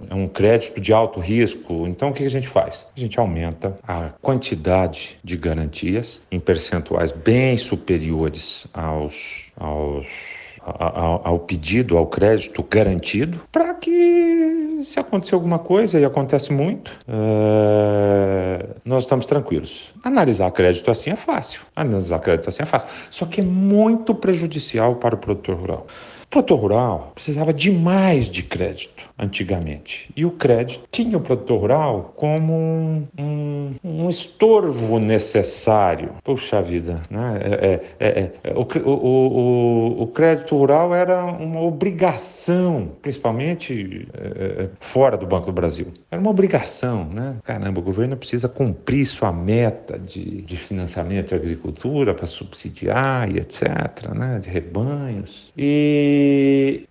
[0.09, 1.87] é um crédito de alto risco.
[1.87, 2.87] Então, o que a gente faz?
[2.97, 11.97] A gente aumenta a quantidade de garantias em percentuais bem superiores aos, aos ao, pedido,
[11.97, 19.27] ao crédito garantido, para que se acontecer alguma coisa, e acontece muito, é, nós estamos
[19.27, 19.93] tranquilos.
[20.05, 21.63] Analisar crédito assim é fácil.
[21.75, 22.89] Analisar crédito assim é fácil.
[23.11, 25.87] Só que é muito prejudicial para o produtor rural.
[26.33, 30.11] Produtor rural precisava demais de crédito antigamente.
[30.17, 36.15] E o crédito tinha o produtor rural como um, um, um estorvo necessário.
[36.25, 37.39] Puxa vida, né?
[37.43, 44.63] É, é, é, é o, o, o, o, crédito rural era uma obrigação, principalmente é,
[44.65, 45.89] é, fora do Banco do Brasil.
[46.11, 47.37] Era uma obrigação, né?
[47.45, 53.37] Caramba, o governo precisa cumprir sua meta de, de financiamento de agricultura para subsidiar e
[53.37, 54.41] etc., né?
[54.43, 55.53] De rebanhos.
[55.59, 56.22] E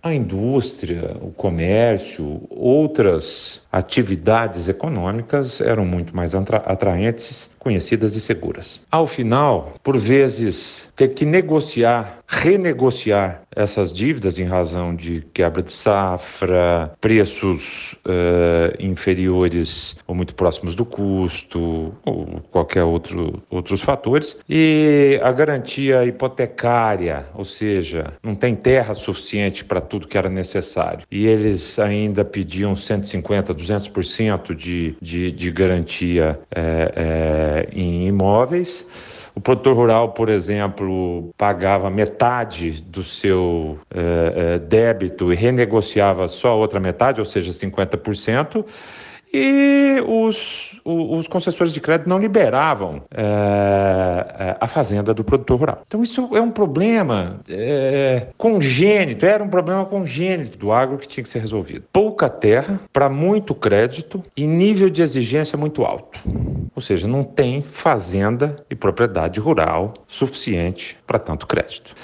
[0.02, 8.80] a indústria, o comércio, outras atividades econômicas eram muito mais atraentes conhecidas e seguras.
[8.90, 15.70] Ao final, por vezes, ter que negociar, renegociar essas dívidas em razão de quebra de
[15.70, 25.20] safra, preços uh, inferiores ou muito próximos do custo, ou qualquer outro outros fatores, e
[25.22, 31.06] a garantia hipotecária, ou seja, não tem terra suficiente para tudo que era necessário.
[31.10, 38.86] E eles ainda pediam 150, 200% de, de, de garantia é, é, em imóveis.
[39.34, 46.48] O produtor rural, por exemplo, pagava metade do seu é, é, débito e renegociava só
[46.48, 48.64] a outra metade, ou seja, 50%
[49.32, 55.82] e os, os concessores de crédito não liberavam é, a fazenda do produtor rural.
[55.86, 61.22] Então, isso é um problema é, congênito, era um problema congênito do agro que tinha
[61.22, 61.84] que ser resolvido.
[61.92, 66.18] Pouca terra para muito crédito e nível de exigência muito alto.
[66.74, 71.94] Ou seja, não tem fazenda e propriedade rural suficiente para tanto crédito.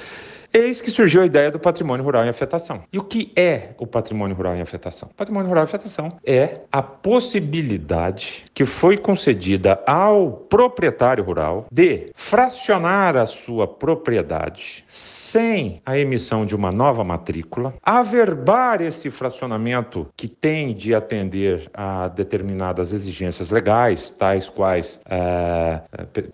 [0.53, 2.83] Eis que surgiu a ideia do patrimônio rural em afetação.
[2.91, 5.11] E o que é o patrimônio rural em afetação?
[5.13, 12.11] O patrimônio rural em afetação é a possibilidade que foi concedida ao proprietário rural de
[12.15, 20.27] fracionar a sua propriedade sem a emissão de uma nova matrícula, averbar esse fracionamento que
[20.27, 25.83] tem de atender a determinadas exigências legais, tais quais é,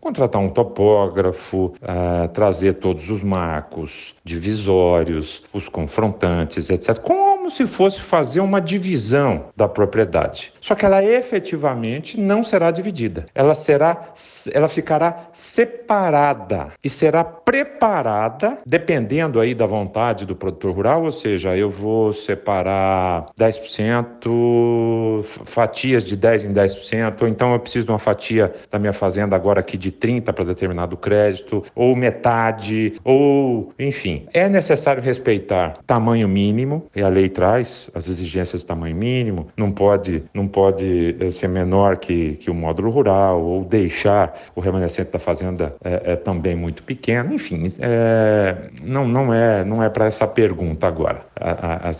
[0.01, 6.99] contratar um topógrafo, é, trazer todos os marcos divisórios, os confrontantes, etc.
[6.99, 10.51] Como como se fosse fazer uma divisão da propriedade.
[10.63, 13.27] Só que ela efetivamente não será dividida.
[13.35, 14.15] Ela será
[14.51, 21.55] ela ficará separada e será preparada dependendo aí da vontade do produtor rural, ou seja,
[21.55, 27.99] eu vou separar 10%, fatias de 10 em 10%, ou então eu preciso de uma
[27.99, 34.27] fatia da minha fazenda agora aqui de 30 para determinado crédito, ou metade, ou enfim.
[34.33, 39.71] É necessário respeitar tamanho mínimo, e a lei traz as exigências de tamanho mínimo, não
[39.73, 45.11] pode, não pode eh, ser menor que, que o módulo rural, ou deixar o remanescente
[45.11, 50.07] da fazenda é, é também muito pequeno, enfim, é, não, não é, não é para
[50.07, 51.23] essa pergunta agora,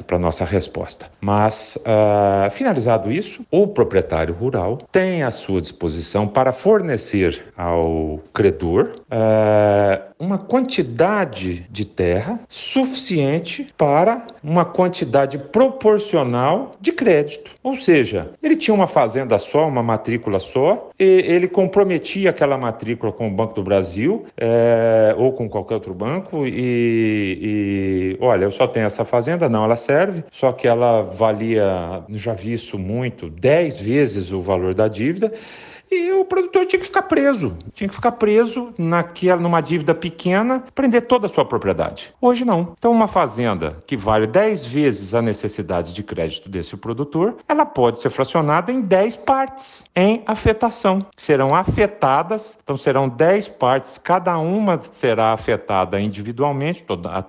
[0.07, 1.07] para nossa resposta.
[1.21, 8.97] Mas, uh, finalizado isso, o proprietário rural tem à sua disposição para fornecer ao credor
[9.11, 17.51] uh, uma quantidade de terra suficiente para uma quantidade proporcional de crédito.
[17.63, 23.13] Ou seja, ele tinha uma fazenda só, uma matrícula só, e ele comprometia aquela matrícula
[23.13, 28.53] com o Banco do Brasil é, ou com qualquer outro banco e, e, olha, eu
[28.53, 33.29] só tenho essa fazenda, não, ela serve, só que ela valia, já vi isso muito,
[33.29, 35.33] 10 vezes o valor da dívida
[35.95, 40.65] e o produtor tinha que ficar preso, tinha que ficar preso naquela, numa dívida pequena,
[40.75, 42.15] prender toda a sua propriedade.
[42.21, 42.75] Hoje não.
[42.79, 48.01] Então, uma fazenda que vale 10 vezes a necessidade de crédito desse produtor, ela pode
[48.01, 51.07] ser fracionada em 10 partes em afetação.
[51.17, 56.85] Serão afetadas, então serão 10 partes, cada uma será afetada individualmente,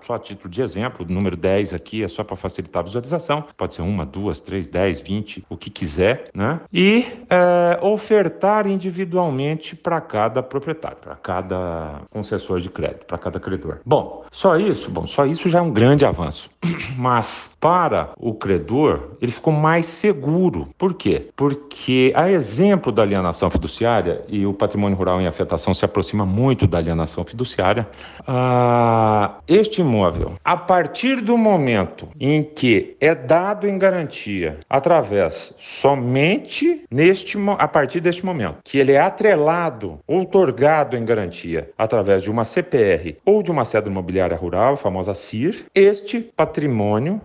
[0.05, 3.43] só a título de exemplo, o número 10 aqui é só para facilitar a visualização,
[3.57, 6.59] pode ser uma, duas, três, dez, vinte, o que quiser, né?
[6.71, 13.79] E é, ofertar individualmente para cada proprietário, para cada concessor de crédito, para cada credor.
[13.85, 16.49] Bom, só isso, bom, só isso já é um grande avanço.
[16.97, 20.67] Mas para o credor, ele ficou mais seguro.
[20.77, 21.29] Por quê?
[21.35, 26.67] Porque a exemplo da alienação fiduciária e o patrimônio rural em afetação se aproxima muito
[26.67, 27.87] da alienação fiduciária,
[28.27, 36.83] ah, este imóvel, a partir do momento em que é dado em garantia através somente
[36.91, 42.43] neste a partir deste momento que ele é atrelado, outorgado em garantia através de uma
[42.43, 46.54] CPR ou de uma cédula imobiliária rural, a famosa CIR, este patrimônio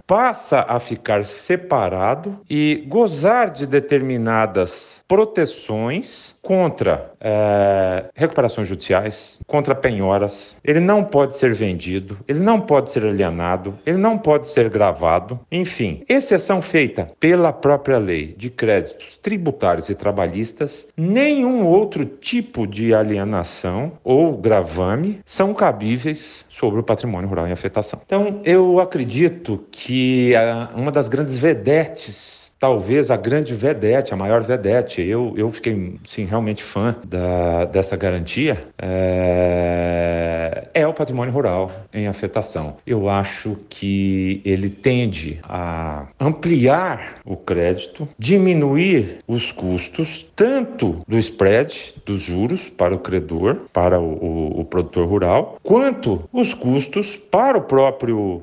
[0.07, 10.57] passa a ficar separado e gozar de determinadas proteções contra é, recuperações judiciais, contra penhoras.
[10.63, 15.41] Ele não pode ser vendido, ele não pode ser alienado, ele não pode ser gravado.
[15.51, 22.95] Enfim, exceção feita pela própria lei de créditos tributários e trabalhistas, nenhum outro tipo de
[22.95, 28.01] alienação ou gravame são cabíveis sobre o patrimônio rural em afetação.
[28.07, 30.35] Então, eu acredito que
[30.77, 35.01] uma das grandes vedetes talvez a grande vedete, a maior vedete.
[35.03, 38.63] Eu, eu fiquei, sim, realmente fã da, dessa garantia.
[38.79, 42.77] É, é o patrimônio rural em afetação.
[42.87, 51.95] Eu acho que ele tende a ampliar o crédito, diminuir os custos, tanto do spread,
[52.05, 57.57] dos juros para o credor, para o, o, o produtor rural, quanto os custos para
[57.57, 58.41] o próprio uh,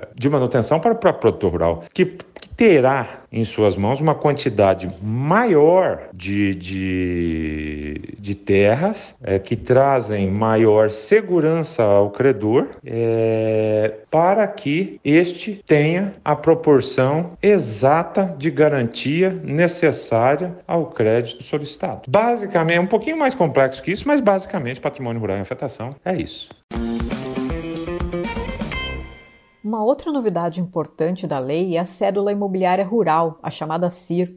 [0.00, 2.16] uh, de manutenção para o próprio produtor rural, que
[2.58, 10.90] terá em suas mãos uma quantidade maior de, de, de terras é, que trazem maior
[10.90, 20.86] segurança ao credor é, para que este tenha a proporção exata de garantia necessária ao
[20.86, 22.02] crédito solicitado.
[22.08, 26.16] Basicamente, é um pouquinho mais complexo que isso, mas basicamente patrimônio rural em afetação é
[26.16, 26.48] isso.
[29.68, 34.34] Uma outra novidade importante da lei é a cédula imobiliária rural, a chamada CIR.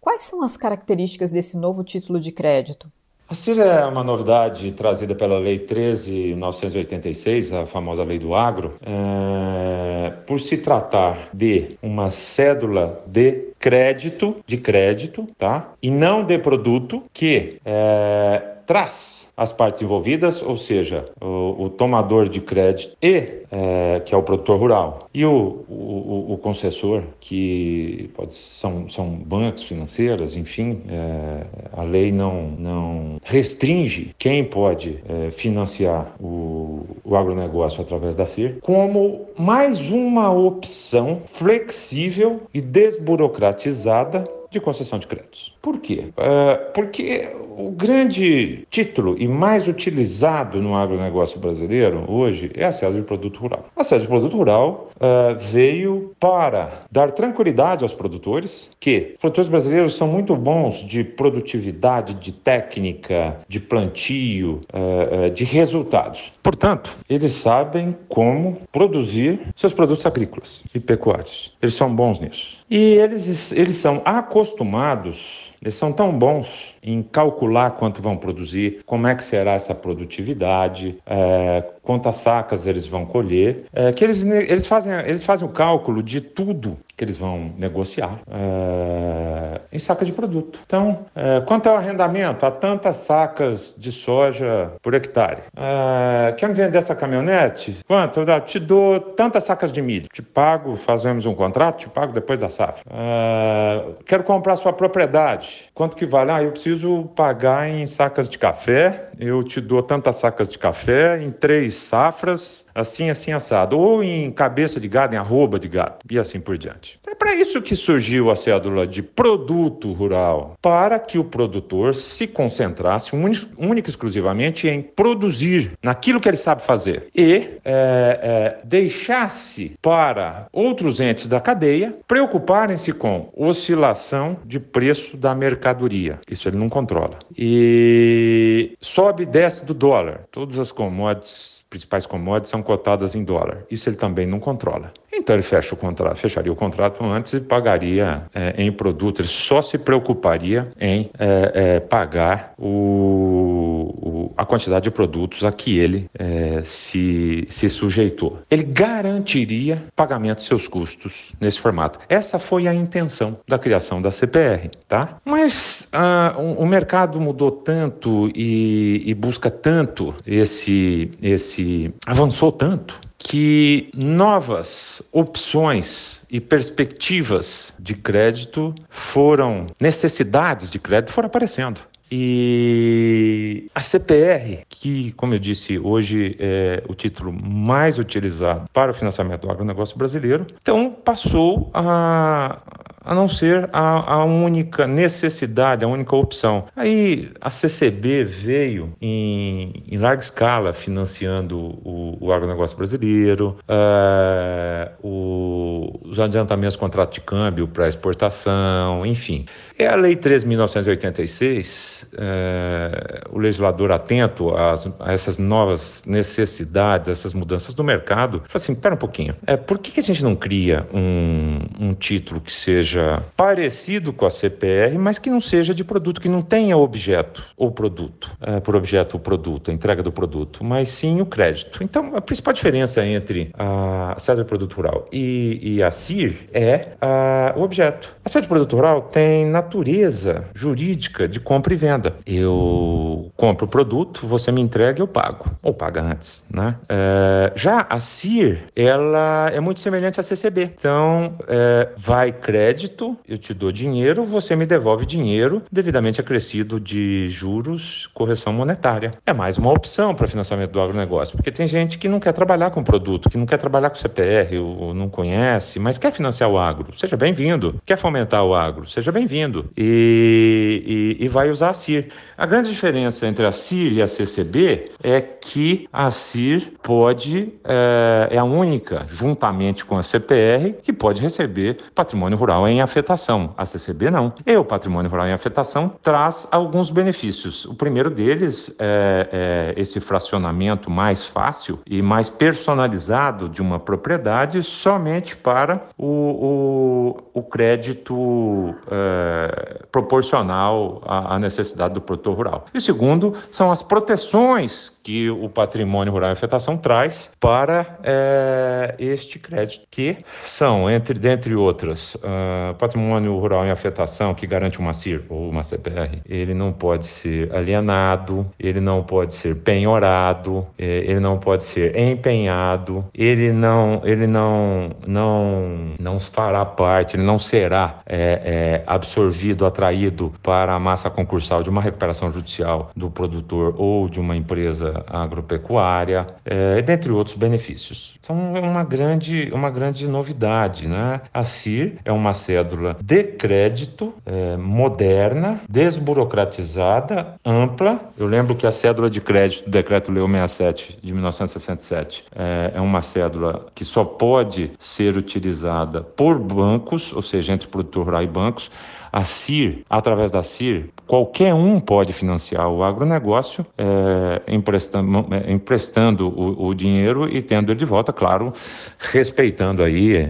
[0.00, 2.90] Quais são as características desse novo título de crédito?
[3.28, 10.10] A CIR é uma novidade trazida pela Lei 13.986, a famosa Lei do Agro, é,
[10.26, 15.72] por se tratar de uma cédula de crédito, de crédito, tá?
[15.80, 22.28] E não de produto que é, traz as partes envolvidas, ou seja, o, o tomador
[22.28, 28.10] de crédito e é, que é o produtor rural e o, o, o concessor que
[28.14, 35.30] pode, são, são bancos financeiras, enfim, é, a lei não, não restringe quem pode é,
[35.30, 44.60] financiar o, o agronegócio através da CIR como mais uma opção flexível e desburocratizada de
[44.60, 45.53] concessão de créditos.
[45.64, 46.08] Por quê?
[46.18, 52.96] Uh, porque o grande título e mais utilizado no agronegócio brasileiro hoje é a sede
[52.96, 53.64] de produto rural.
[53.74, 59.48] A sede de produto rural uh, veio para dar tranquilidade aos produtores, que os produtores
[59.48, 66.30] brasileiros são muito bons de produtividade, de técnica, de plantio, uh, de resultados.
[66.42, 71.54] Portanto, eles sabem como produzir seus produtos agrícolas e pecuários.
[71.62, 72.62] Eles são bons nisso.
[72.70, 79.06] E eles, eles são acostumados eles são tão bons em calcular quanto vão produzir, como
[79.06, 84.66] é que será essa produtividade, é, quantas sacas eles vão colher, é, que eles, eles,
[84.66, 90.12] fazem, eles fazem o cálculo de tudo que eles vão negociar é, em saca de
[90.12, 90.60] produto.
[90.66, 92.46] Então, é, quanto é o arrendamento?
[92.46, 95.42] Há tantas sacas de soja por hectare.
[95.56, 97.78] É, quer me vender essa caminhonete?
[97.86, 98.20] Quanto?
[98.20, 100.08] Eu te dou tantas sacas de milho.
[100.12, 102.82] Te pago, fazemos um contrato, te pago depois da safra.
[102.90, 105.66] É, quero comprar sua propriedade.
[105.74, 106.30] Quanto que vale?
[106.30, 106.73] Ah, eu preciso
[107.14, 109.10] pagar em sacas de café.
[109.18, 113.78] Eu te dou tantas sacas de café em três safras, assim, assim, assado.
[113.78, 116.98] Ou em cabeça de gado, em arroba de gado, e assim por diante.
[117.06, 122.26] É para isso que surgiu a cédula de produto rural, para que o produtor se
[122.26, 129.74] concentrasse única e exclusivamente em produzir naquilo que ele sabe fazer e é, é, deixasse
[129.80, 136.20] para outros entes da cadeia preocuparem-se com oscilação de preço da mercadoria.
[136.30, 137.18] Isso ele não controla.
[137.36, 140.22] E sobe e desce do dólar.
[140.30, 143.64] Todas as commodities principais commodities são cotadas em dólar.
[143.68, 144.94] Isso ele também não controla.
[145.16, 149.20] Então ele fecha o contrato, fecharia o contrato antes e pagaria é, em produto.
[149.20, 155.52] Ele só se preocuparia em é, é, pagar o, o, a quantidade de produtos a
[155.52, 158.38] que ele é, se, se sujeitou.
[158.50, 161.98] Ele garantiria pagamento de seus custos nesse formato.
[162.08, 165.16] Essa foi a intenção da criação da CPR, tá?
[165.24, 173.00] Mas ah, o, o, mercado mudou tanto e, e busca tanto esse, esse avançou tanto
[173.24, 181.80] que novas opções e perspectivas de crédito foram, necessidades de crédito foram aparecendo.
[182.12, 188.94] E a CPR, que, como eu disse, hoje é o título mais utilizado para o
[188.94, 192.60] financiamento do agronegócio brasileiro, então passou a,
[193.04, 196.66] a não ser a, a, única necessidade, a única opção.
[196.74, 206.00] Aí a CCB veio em, em larga escala financiando o, o agronegócio brasileiro, uh, o,
[206.04, 209.44] os adiantamentos contrato de câmbio para exportação, enfim.
[209.78, 217.74] É a Lei 3.986, é, o legislador atento às, a essas novas necessidades, essas mudanças
[217.74, 220.86] do mercado, fala assim, espera um pouquinho, é, por que, que a gente não cria
[220.94, 222.93] um, um título que seja
[223.36, 227.70] parecido com a CPR, mas que não seja de produto, que não tenha objeto ou
[227.70, 231.82] produto, é, por objeto o produto, a entrega do produto, mas sim o crédito.
[231.82, 236.88] Então, a principal diferença entre a sede de produto rural e, e a CIR é
[237.00, 238.14] a, o objeto.
[238.24, 242.14] A sede de produto rural tem, na natureza jurídica de compra e venda.
[242.26, 246.76] Eu compro o produto, você me entrega, eu pago, ou paga antes, né?
[246.88, 250.70] É, já a CIR, ela é muito semelhante à CCB.
[250.78, 252.83] Então, é, vai crédito,
[253.28, 259.12] eu te dou dinheiro, você me devolve dinheiro devidamente acrescido de juros, correção monetária.
[259.26, 262.70] É mais uma opção para financiamento do agronegócio, porque tem gente que não quer trabalhar
[262.70, 266.58] com produto, que não quer trabalhar com CPR, ou não conhece, mas quer financiar o
[266.58, 266.94] agro.
[266.96, 267.80] Seja bem-vindo.
[267.84, 268.86] Quer fomentar o agro?
[268.88, 272.08] Seja bem-vindo e, e, e, vai usar a CIR.
[272.36, 278.28] A grande diferença entre a CIR e a CCB é que a CIR pode, é,
[278.32, 283.54] é a única, juntamente com a CPR, que pode receber patrimônio rural em afetação.
[283.56, 284.32] A CCB não.
[284.46, 287.64] E o patrimônio rural em afetação traz alguns benefícios.
[287.64, 294.62] O primeiro deles é, é esse fracionamento mais fácil e mais personalizado de uma propriedade
[294.62, 302.66] somente para o, o, o crédito é, proporcional à, necessidade do produtor rural.
[302.72, 309.38] E segundo são as proteções que o patrimônio rural em afetação traz para é, este
[309.38, 315.24] crédito, que são, entre dentre outras, uh, patrimônio rural em afetação que garante uma CIR
[315.28, 321.20] ou uma CPR, ele não pode ser alienado, ele não pode ser penhorado, é, ele
[321.20, 328.00] não pode ser empenhado, ele não, ele não não, não fará parte, ele não será
[328.06, 334.08] é, é, absorvido, atraído para a massa concursal de uma recuperação judicial do produtor ou
[334.08, 338.14] de uma empresa agropecuária, é, dentre outros benefícios.
[338.20, 340.88] Então é uma grande, uma grande novidade.
[340.88, 341.20] Né?
[341.32, 348.00] A CIR é uma cédula de crédito é, moderna, desburocratizada, ampla.
[348.18, 353.00] Eu lembro que a cédula de crédito do Decreto-Lei 67 de 1967 é, é uma
[353.02, 358.70] cédula que só pode ser utilizada por bancos, ou seja, entre produtor rural e bancos.
[359.16, 366.28] A CIR, através da CIR, qualquer um pode financiar o agronegócio é, emprestando, é, emprestando
[366.28, 368.52] o, o, dinheiro e tendo ele de volta, claro,
[368.98, 370.26] respeitando aí é,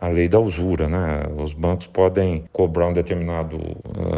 [0.00, 0.88] a lei da usura.
[0.88, 1.24] Né?
[1.36, 3.58] Os bancos podem cobrar um determinado,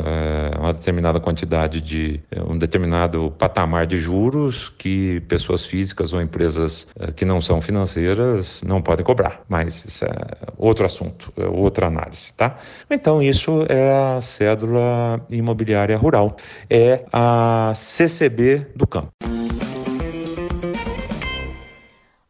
[0.04, 6.22] é, uma determinada quantidade de, é, um determinado patamar de juros que pessoas físicas ou
[6.22, 6.86] empresas
[7.16, 9.40] que não são financeiras não podem cobrar.
[9.48, 10.14] Mas isso é
[10.56, 12.56] outro assunto, outra análise, tá?
[12.88, 16.36] Então isso é a cédula imobiliária rural,
[16.68, 19.08] é a CCB do campo.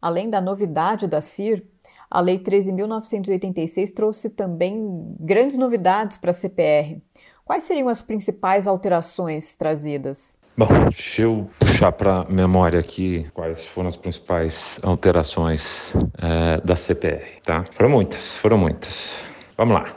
[0.01, 1.63] Além da novidade da CIR,
[2.09, 7.01] a Lei 13.986 trouxe também grandes novidades para a CPR.
[7.43, 10.41] Quais seriam as principais alterações trazidas?
[10.57, 16.75] Bom, deixa eu puxar para a memória aqui quais foram as principais alterações é, da
[16.75, 17.63] CPR, tá?
[17.75, 19.11] Foram muitas, foram muitas.
[19.55, 19.96] Vamos lá.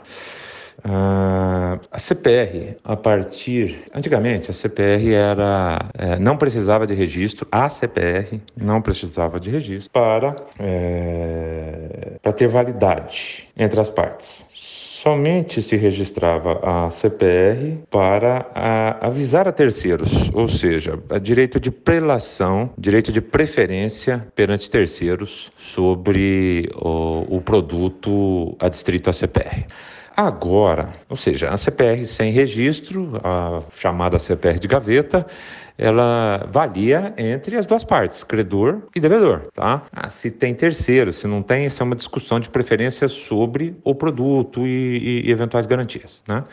[0.79, 3.83] Uh, a CPR, a partir.
[3.93, 5.79] Antigamente, a CPR era.
[5.97, 12.47] É, não precisava de registro, a CPR não precisava de registro para, é, para ter
[12.47, 14.45] validade entre as partes.
[15.01, 21.71] Somente se registrava a CPR para a, avisar a terceiros, ou seja, a direito de
[21.71, 29.65] prelação, direito de preferência perante terceiros sobre o, o produto adstrito à CPR.
[30.23, 35.25] Agora, ou seja, a CPR sem registro, a chamada CPR de gaveta,
[35.81, 39.83] ela valia entre as duas partes, credor e devedor, tá?
[39.91, 43.95] Ah, se tem terceiro, se não tem, isso é uma discussão de preferência sobre o
[43.95, 46.43] produto e, e, eventuais garantias, né?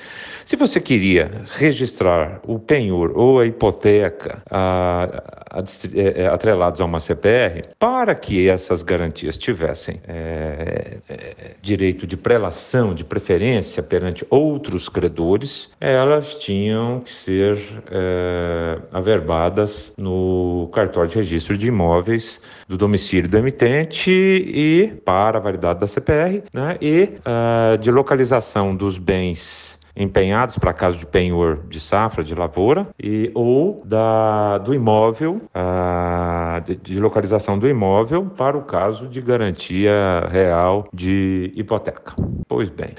[0.46, 5.04] Se você queria registrar o penhor ou a hipoteca a,
[5.50, 5.64] a, a,
[5.94, 12.16] é, é, atrelados a uma CPR, para que essas garantias tivessem é, é, direito de
[12.16, 17.58] prelação, de preferência perante outros credores, elas tinham que ser
[17.90, 18.78] é,
[19.18, 25.80] averbadas no cartório de registro de imóveis do domicílio do emitente e para a validade
[25.80, 31.80] da CPR, né, e uh, de localização dos bens empenhados para caso de penhor de
[31.80, 38.56] safra, de lavoura, e ou da, do imóvel, uh, de, de, localização do imóvel para
[38.56, 39.92] o caso de garantia
[40.30, 42.14] real de hipoteca.
[42.46, 42.90] Pois bem.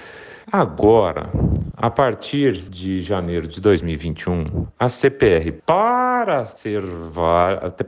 [0.52, 1.30] Agora,
[1.78, 6.84] a partir de janeiro de 2021, a CPR, para, ser,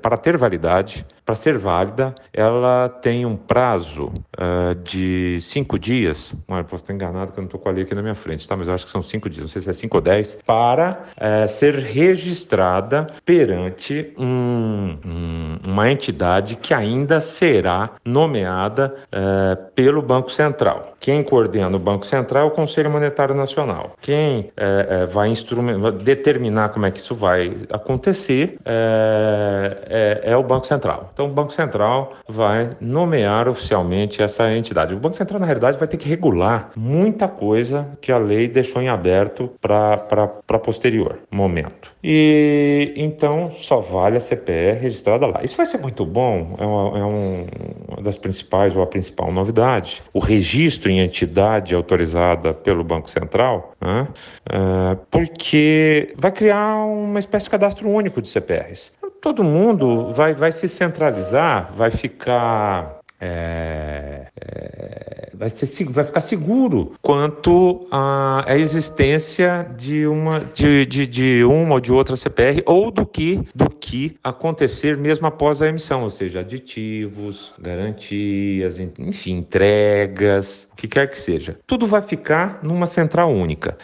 [0.01, 6.33] para ter validade, para ser válida, ela tem um prazo uh, de cinco dias.
[6.47, 8.47] Olha, posso estar enganado que eu não estou com a lei aqui na minha frente,
[8.47, 8.55] tá?
[8.55, 11.03] Mas eu acho que são cinco dias, não sei se é cinco ou dez, para
[11.17, 20.31] uh, ser registrada perante um, um, uma entidade que ainda será nomeada uh, pelo Banco
[20.31, 20.95] Central.
[20.99, 23.95] Quem coordena o Banco Central o Conselho Monetário Nacional.
[24.01, 30.37] Quem é, é, vai, vai, determinar como é que isso vai acontecer é, é, é,
[30.37, 31.09] o Banco Central.
[31.13, 34.93] Então, o Banco Central vai nomear oficialmente essa entidade.
[34.93, 38.81] O Banco Central, na realidade, vai ter que regular muita coisa que a lei deixou
[38.81, 41.93] em aberto para posterior momento.
[42.03, 45.43] E então só vale a CPE registrada lá.
[45.43, 50.01] Isso vai ser muito bom, é uma, é uma das principais ou a principal novidade.
[50.13, 54.07] O registro em entidade autorizada pelo Banco Central, né?
[54.49, 58.91] é, porque vai criar uma espécie de cadastro único de CPRs.
[59.21, 66.93] Todo mundo vai, vai se centralizar, vai ficar é, é, vai, ser, vai ficar seguro
[67.03, 73.05] quanto à, existência de uma, de, de, de, uma ou de outra CPR ou do
[73.05, 80.75] que, do que acontecer mesmo após a emissão, ou seja, aditivos, garantias, enfim, entregas, o
[80.75, 81.59] que quer que seja.
[81.67, 83.77] Tudo vai ficar numa central única.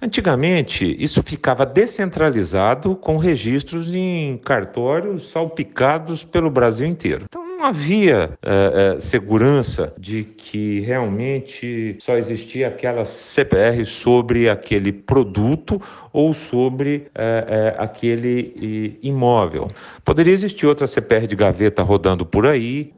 [0.00, 7.24] Antigamente, isso ficava descentralizado com registros em cartórios salpicados pelo Brasil inteiro.
[7.24, 15.80] Então, havia é, é, segurança de que realmente só existia aquela CPR sobre aquele produto
[16.12, 19.70] ou sobre é, aquele imóvel.
[20.04, 22.92] Poderia existir outra CPR de gaveta rodando por aí,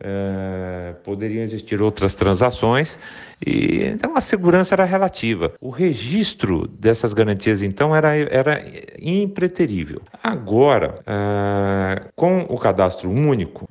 [1.05, 2.99] poderiam existir outras transações
[3.45, 5.53] E, então a segurança era relativa.
[5.61, 8.65] O registro dessas garantias, então, era, era
[8.99, 10.01] impreterível.
[10.23, 11.01] Agora,
[12.15, 13.67] com o cadastro único,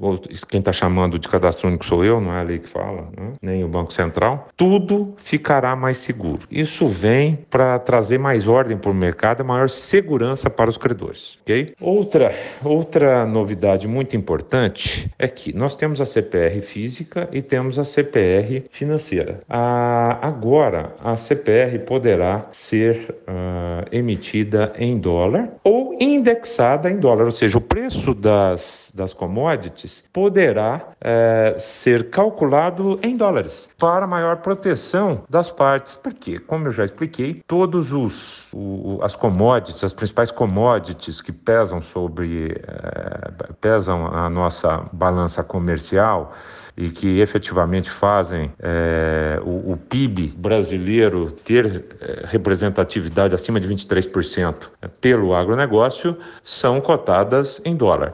[0.48, 0.85] quem está chamando
[1.20, 3.34] de cadastro único sou eu, não é a lei que fala, né?
[3.42, 6.42] nem o Banco Central, tudo ficará mais seguro.
[6.50, 11.38] Isso vem para trazer mais ordem para o mercado maior segurança para os credores.
[11.42, 11.74] Okay?
[11.80, 12.34] Outra,
[12.64, 18.64] outra novidade muito importante é que nós temos a CPR física e temos a CPR
[18.70, 19.40] financeira.
[19.50, 27.32] Ah, agora, a CPR poderá ser uh, emitida em dólar ou indexada em dólar, ou
[27.32, 35.24] seja, o preço das das commodities poderá é, ser calculado em dólares para maior proteção
[35.30, 41.20] das partes, porque, como eu já expliquei, todos os o, as commodities, as principais commodities
[41.22, 46.34] que pesam sobre é, pesam a nossa balança comercial
[46.78, 54.56] e que efetivamente fazem é, o, o, PIB brasileiro ter é, representatividade acima de 23%
[55.00, 58.14] pelo agronegócio, são cotadas em dólar.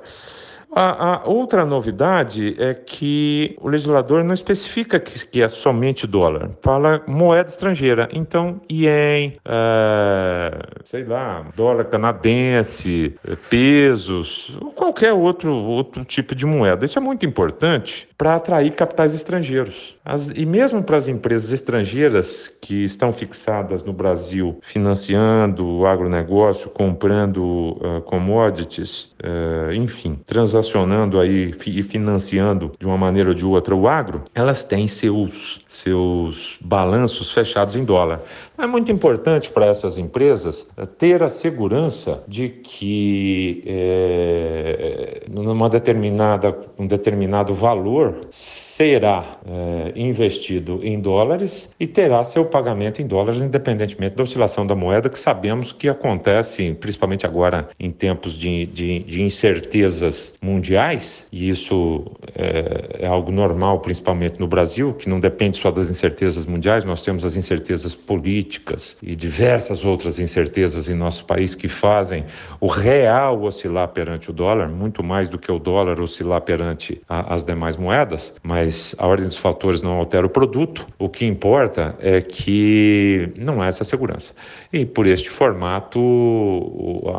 [0.74, 6.51] A, a, outra novidade é que o legislador não especifica que, que é somente dólar,
[6.61, 8.07] fala moeda estrangeira.
[8.13, 10.51] Então, ien, é,
[10.86, 13.13] sei lá, dólar canadense,
[13.49, 16.86] pesos, ou qualquer outro, outro tipo de moeda.
[16.86, 19.95] Isso é muito importante para atrair capitais estrangeiros.
[20.05, 26.69] As, e mesmo para as empresas estrangeiras que estão fixadas no Brasil, financiando o agronegócio,
[26.69, 33.45] comprando uh, commodities, uh, enfim, transacionando transacionando aí e financiando de uma maneira ou de
[33.45, 38.22] outra o agro, elas têm seus, seus balanços fechados em dólar.
[38.57, 46.55] É muito importante para essas empresas eh, ter a segurança de que é, numa determinada,
[46.78, 54.16] um determinado valor será é, investido em dólares e terá seu pagamento em dólares, independentemente
[54.16, 59.22] da oscilação da moeda, que sabemos que acontece, principalmente agora em tempos de, de, de
[59.22, 65.72] incertezas mundiais, e isso é, é, algo normal, principalmente no Brasil, que não depende só
[65.72, 71.56] das incertezas mundiais, nós temos as incertezas políticas e diversas outras incertezas em nosso país
[71.56, 72.26] que fazem
[72.60, 77.34] o real oscilar perante o dólar, muito mais do que o dólar oscilar perante a,
[77.34, 80.86] as demais moedas, mas a ordem dos fatores não altera o produto.
[80.99, 84.34] O que importa é que não há essa segurança.
[84.74, 85.99] E por este formato,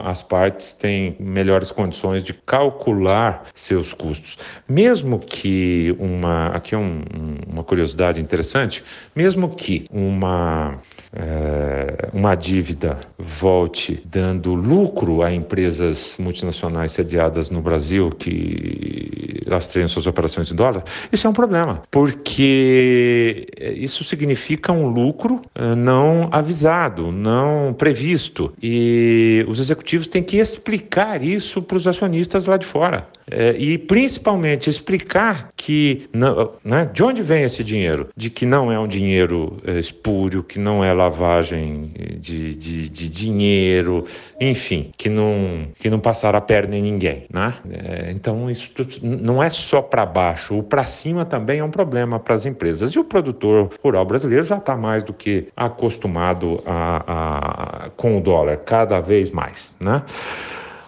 [0.05, 3.21] as partes têm melhores condições de calcular
[3.54, 4.38] seus custos.
[4.68, 6.48] Mesmo que uma.
[6.48, 7.02] Aqui é um,
[7.46, 8.82] uma curiosidade interessante:
[9.14, 10.78] mesmo que uma
[11.14, 20.06] é, uma dívida volte dando lucro a empresas multinacionais sediadas no Brasil que rastreiam suas
[20.06, 23.46] operações em dólar, isso é um problema, porque
[23.76, 31.22] isso significa um lucro é, não avisado, não previsto, e os executivos têm que explicar
[31.22, 33.06] isso para os acionistas lá de fora.
[33.30, 38.70] É, e principalmente explicar que não, né, de onde vem esse dinheiro, de que não
[38.72, 44.04] é um dinheiro é, espúrio, que não é lavagem de, de, de, dinheiro,
[44.40, 47.54] enfim, que não que não passará a perna em ninguém, né?
[47.70, 48.70] É, então isso
[49.02, 52.90] não é só para baixo, o para cima também é um problema para as empresas
[52.90, 58.20] e o produtor rural brasileiro já está mais do que acostumado a, a, com o
[58.20, 60.02] dólar cada vez mais, né?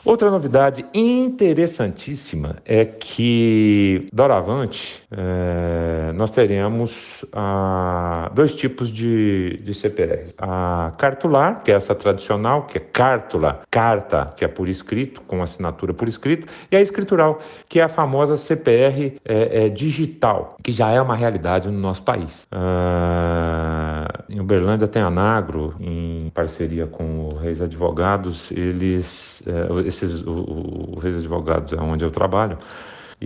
[0.04, 10.34] Outra novidade interessantíssima é que, doravante, é, nós teremos ah, dois tipos de, de CPRs.
[10.36, 15.42] A cartular, que é essa tradicional, que é cártula, carta, que é por escrito, com
[15.42, 20.70] assinatura por escrito, e a escritural, que é a famosa CPR é, é, digital, que
[20.70, 22.46] já é uma realidade no nosso país.
[22.52, 29.42] Ah, em Uberlândia tem a Nagro, em parceria com o Reis Advogados, eles,
[30.02, 32.58] esses, o, o Reis Advogados é onde eu trabalho,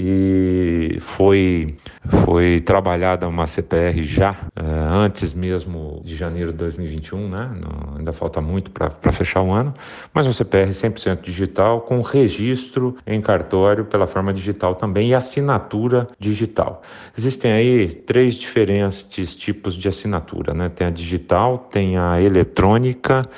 [0.00, 1.76] e foi,
[2.24, 7.50] foi trabalhada uma CPR já uh, antes mesmo de janeiro de 2021, né?
[7.60, 9.74] Não, ainda falta muito para fechar o ano,
[10.12, 16.06] mas um CPR 100% digital com registro em cartório pela forma digital também e assinatura
[16.18, 16.82] digital.
[17.18, 20.68] Existem aí três diferentes tipos de assinatura, né?
[20.68, 23.28] Tem a digital, tem a eletrônica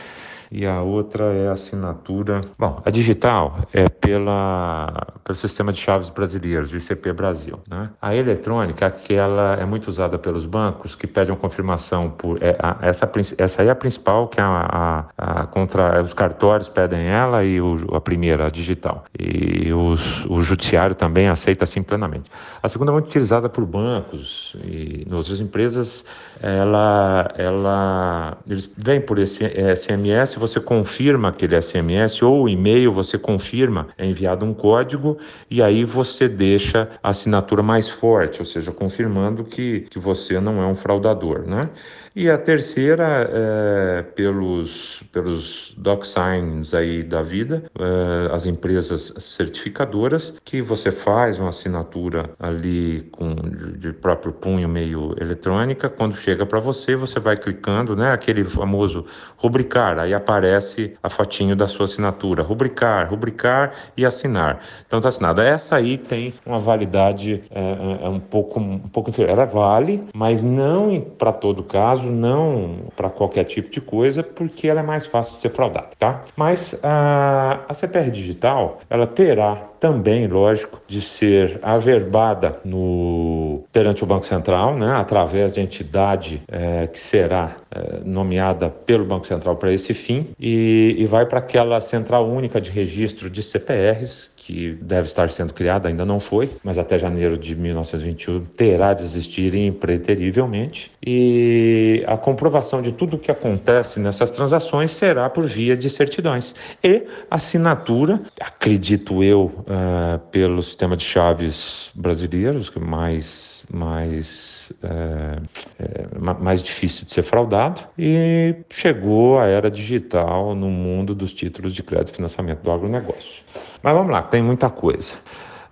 [0.51, 2.40] e a outra é a assinatura.
[2.59, 7.61] Bom, a digital é pela, pelo sistema de chaves brasileiros, ICP Brasil.
[7.68, 7.90] Né?
[8.01, 12.42] A eletrônica, aquela é muito usada pelos bancos que pedem confirmação por.
[12.42, 16.03] É, a, essa, essa aí é a principal, que é a, a, a contra.
[16.03, 19.05] Os cartórios pedem ela e o, a primeira, a digital.
[19.18, 22.30] E os, o judiciário também aceita assim plenamente.
[22.62, 26.05] A segunda é muito utilizada por bancos e outras empresas,
[26.40, 29.44] ela, ela, eles vêm por esse
[29.76, 35.18] SMS, você confirma aquele SMS ou e-mail, você confirma, é enviado um código
[35.51, 40.61] e aí você deixa a assinatura mais forte, ou seja, confirmando que, que você não
[40.61, 41.68] é um fraudador, né?
[42.14, 50.61] E a terceira, é, pelos, pelos DocSigns aí da vida, é, as empresas certificadoras, que
[50.61, 53.34] você faz uma assinatura ali com
[53.78, 59.06] de próprio punho meio eletrônica, quando chega para você, você vai clicando, né, aquele famoso
[59.36, 64.61] rubricar, aí aparece a fotinho da sua assinatura, rubricar, rubricar e assinar.
[64.84, 65.44] Então está assinada.
[65.44, 69.30] Essa aí tem uma validade é, é, um pouco um pouco inferior.
[69.30, 74.68] Ela vale, mas não para todo caso caso, não para qualquer tipo de coisa, porque
[74.68, 76.22] ela é mais fácil de ser fraudada, tá?
[76.36, 84.07] Mas a, a CPR digital, ela terá também, lógico, de ser averbada no perante o
[84.07, 89.72] Banco Central, né, através de entidade é, que será é, nomeada pelo Banco Central para
[89.72, 95.07] esse fim e, e vai para aquela central única de registro de CPRs que deve
[95.07, 100.90] estar sendo criada, ainda não foi, mas até janeiro de 1921 terá de existir impreterivelmente.
[101.05, 106.55] E a comprovação de tudo o que acontece nessas transações será por via de certidões.
[106.82, 116.42] E assinatura, acredito eu, uh, pelo sistema de chaves brasileiros, que mais, mais, uh, uh,
[116.42, 121.82] mais difícil de ser fraudado, e chegou a era digital no mundo dos títulos de
[121.82, 123.44] crédito e financiamento do agronegócio.
[123.82, 125.12] Mas vamos lá, tem muita coisa.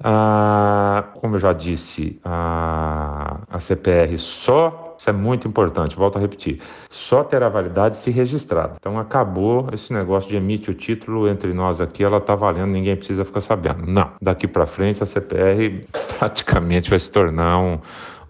[0.03, 6.21] Ah, como eu já disse, a, a CPR só, isso é muito importante, volto a
[6.21, 8.75] repetir, só terá validade se registrada.
[8.79, 12.95] Então acabou esse negócio de emite o título entre nós aqui, ela está valendo, ninguém
[12.95, 13.87] precisa ficar sabendo.
[13.87, 15.85] Não, daqui para frente a CPR
[16.17, 17.81] praticamente vai se tornar um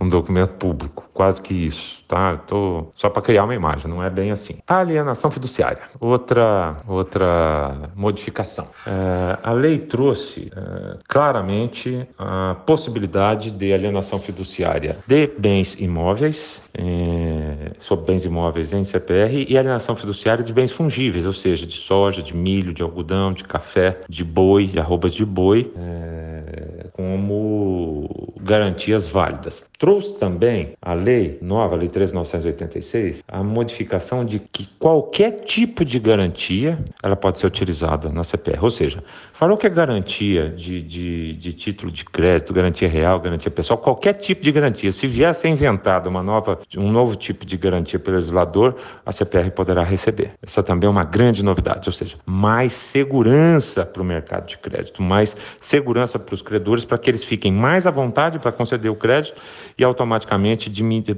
[0.00, 2.36] um documento público, quase que isso, tá?
[2.36, 4.58] Tô só para criar uma imagem, não é bem assim.
[4.66, 8.68] A alienação fiduciária, outra outra modificação.
[8.86, 17.72] É, a lei trouxe é, claramente a possibilidade de alienação fiduciária de bens imóveis, é,
[17.80, 22.22] sobre bens imóveis em CPR e alienação fiduciária de bens fungíveis, ou seja, de soja,
[22.22, 29.08] de milho, de algodão, de café, de boi, de arrobas de boi, é, como garantias
[29.08, 29.62] válidas.
[29.78, 36.00] Trouxe também a lei nova, a lei 3.986, a modificação de que qualquer tipo de
[36.00, 38.58] garantia ela pode ser utilizada na CPR.
[38.60, 43.52] Ou seja, falou que é garantia de, de, de título de crédito, garantia real, garantia
[43.52, 44.92] pessoal, qualquer tipo de garantia.
[44.92, 48.74] Se vier a ser inventada uma nova, um novo tipo de garantia pelo legislador,
[49.06, 50.32] a CPR poderá receber.
[50.42, 55.00] Essa também é uma grande novidade, ou seja, mais segurança para o mercado de crédito,
[55.00, 58.96] mais segurança para os credores para que eles fiquem mais à vontade para conceder o
[58.96, 59.40] crédito
[59.78, 60.70] e automaticamente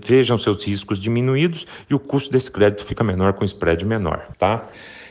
[0.05, 4.69] vejam seus riscos diminuídos e o custo desse crédito fica menor com spread menor, tá?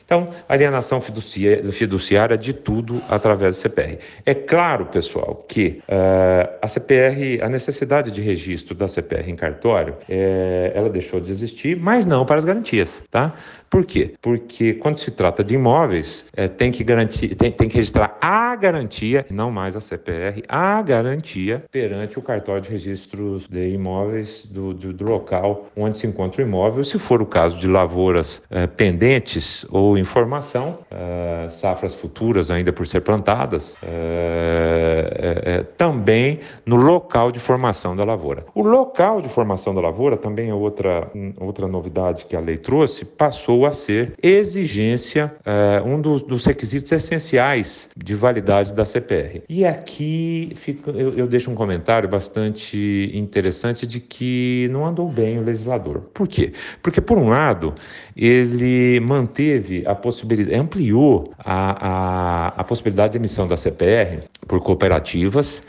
[0.10, 4.00] Então, alienação fiduciária de tudo através do CPR.
[4.26, 9.96] É claro, pessoal, que uh, a CPR, a necessidade de registro da CPR em cartório,
[10.10, 13.36] é, ela deixou de existir, mas não para as garantias, tá?
[13.70, 14.14] Por quê?
[14.22, 18.56] Porque quando se trata de imóveis, é, tem, que garantir, tem, tem que registrar a
[18.56, 24.74] garantia, não mais a CPR, a garantia perante o cartório de registros de imóveis do,
[24.74, 26.84] do, do local onde se encontra o imóvel.
[26.84, 32.88] Se for o caso de lavouras é, pendentes ou informação, é, safras futuras ainda por
[32.88, 38.46] ser plantadas, é, é, é, também no local de formação da lavoura.
[38.56, 43.06] O local de formação da lavoura também é outra, outra novidade que a lei trouxe,
[43.06, 49.42] passou passou a ser exigência, é, um dos, dos, requisitos essenciais de validade da CPR.
[49.50, 55.38] E aqui fica, eu, eu deixo um comentário bastante interessante de que não andou bem
[55.40, 56.02] o legislador.
[56.14, 56.54] Por quê?
[56.82, 57.74] Porque, por um lado,
[58.16, 65.64] ele manteve a possibilidade, ampliou a, a, a possibilidade de emissão da CPR por cooperativas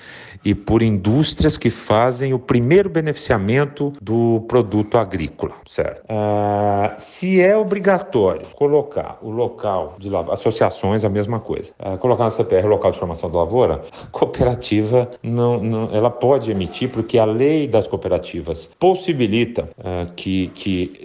[0.45, 6.03] e por indústrias que fazem o primeiro beneficiamento do produto agrícola, certo?
[6.09, 12.25] Ah, se é obrigatório colocar o local de lavoura, associações a mesma coisa, ah, colocar
[12.25, 16.91] na CPR o local de formação da lavoura, a cooperativa não, não, ela pode emitir
[16.91, 20.99] porque a lei das cooperativas possibilita ah, que, que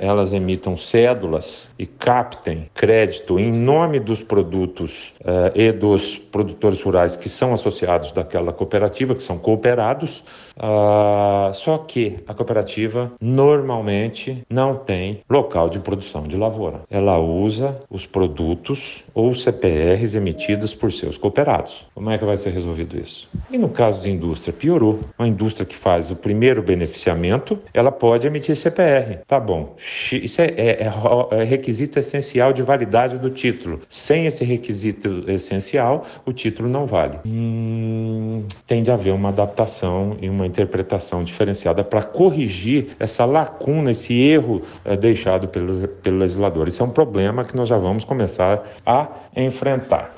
[0.00, 7.16] elas emitam cédulas e captem crédito em nome dos produtos uh, e dos produtores rurais
[7.16, 8.73] que são associados daquela cooperativa,
[9.14, 10.24] que são cooperados,
[10.56, 16.82] uh, só que a cooperativa normalmente não tem local de produção de lavoura.
[16.90, 21.86] Ela usa os produtos ou CPRs emitidos por seus cooperados.
[21.94, 23.28] Como é que vai ser resolvido isso?
[23.50, 25.00] E no caso de indústria, piorou.
[25.18, 29.18] Uma indústria que faz o primeiro beneficiamento, ela pode emitir CPR.
[29.26, 29.76] Tá bom.
[30.12, 33.80] Isso é, é, é, é requisito essencial de validade do título.
[33.88, 37.18] Sem esse requisito essencial, o título não vale.
[37.26, 44.18] Hum, tem de haver uma adaptação e uma interpretação diferenciada para corrigir essa lacuna, esse
[44.18, 46.68] erro é, deixado pelo, pelo legislador.
[46.68, 50.14] Isso é um problema que nós já vamos começar a enfrentar.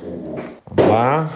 [0.70, 1.30] Vamos lá.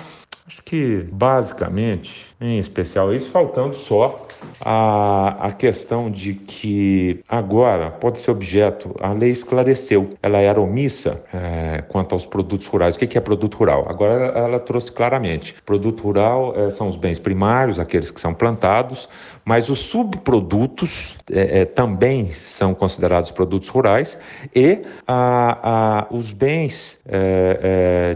[0.46, 4.26] Acho que basicamente, em especial isso, faltando só
[4.60, 11.22] a, a questão de que agora pode ser objeto, a lei esclareceu, ela era omissa
[11.32, 12.96] é, quanto aos produtos rurais.
[12.96, 13.86] O que é produto rural?
[13.88, 18.32] Agora ela, ela trouxe claramente: produto rural é, são os bens primários, aqueles que são
[18.32, 19.08] plantados,
[19.44, 24.18] mas os subprodutos é, também são considerados produtos rurais
[24.54, 26.98] e a, a, os bens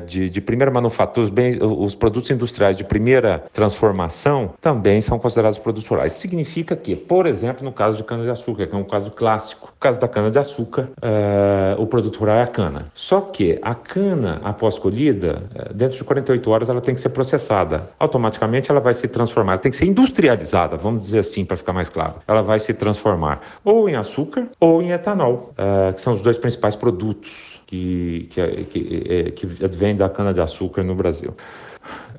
[0.06, 4.13] de, de, primeira manufatura, os, bens, os produtos industriais de primeira transformação
[4.60, 8.78] também são considerados produtos rurais significa que, por exemplo, no caso de cana-de-açúcar, que é
[8.78, 12.90] um caso clássico, no caso da cana-de-açúcar, uh, o produto rural é a cana.
[12.94, 17.10] Só que a cana, após colhida, uh, dentro de 48 horas ela tem que ser
[17.10, 17.90] processada.
[17.98, 21.88] Automaticamente ela vai se transformar, tem que ser industrializada, vamos dizer assim, para ficar mais
[21.88, 22.14] claro.
[22.26, 26.38] Ela vai se transformar ou em açúcar ou em etanol, uh, que são os dois
[26.38, 31.34] principais produtos que, que, que, que da cana-de-açúcar no Brasil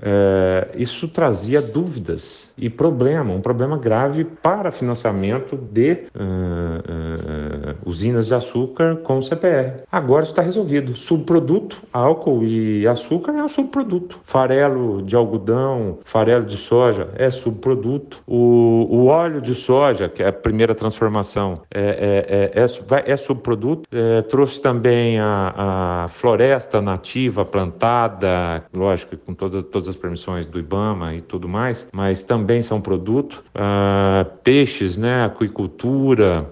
[0.02, 8.28] é, isso trazia dúvidas e problema, um problema grave para financiamento de uh, uh, usinas
[8.28, 9.84] de açúcar com CPR.
[9.92, 10.96] Agora está resolvido.
[10.96, 14.20] Subproduto, álcool e açúcar é um subproduto.
[14.24, 18.22] Farelo de algodão, farelo de soja é subproduto.
[18.28, 23.90] O, o óleo de soja, que é a primeira transformação, é, é, é, é subproduto.
[24.30, 31.16] trouxe também a, a floresta nativa plantada, lógico, com todas, todas as permissões do IBAMA
[31.16, 33.44] e tudo mais, mas também são produto.
[33.54, 36.52] Ah, peixes, né, aquicultura,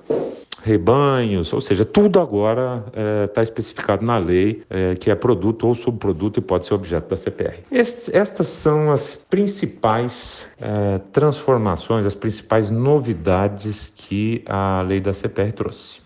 [0.63, 2.85] rebanhos, ou seja, tudo agora
[3.27, 7.09] está é, especificado na lei é, que é produto ou subproduto e pode ser objeto
[7.09, 7.59] da CPR.
[7.69, 15.51] Est estas são as principais é, transformações, as principais novidades que a lei da CPR
[15.51, 16.01] trouxe.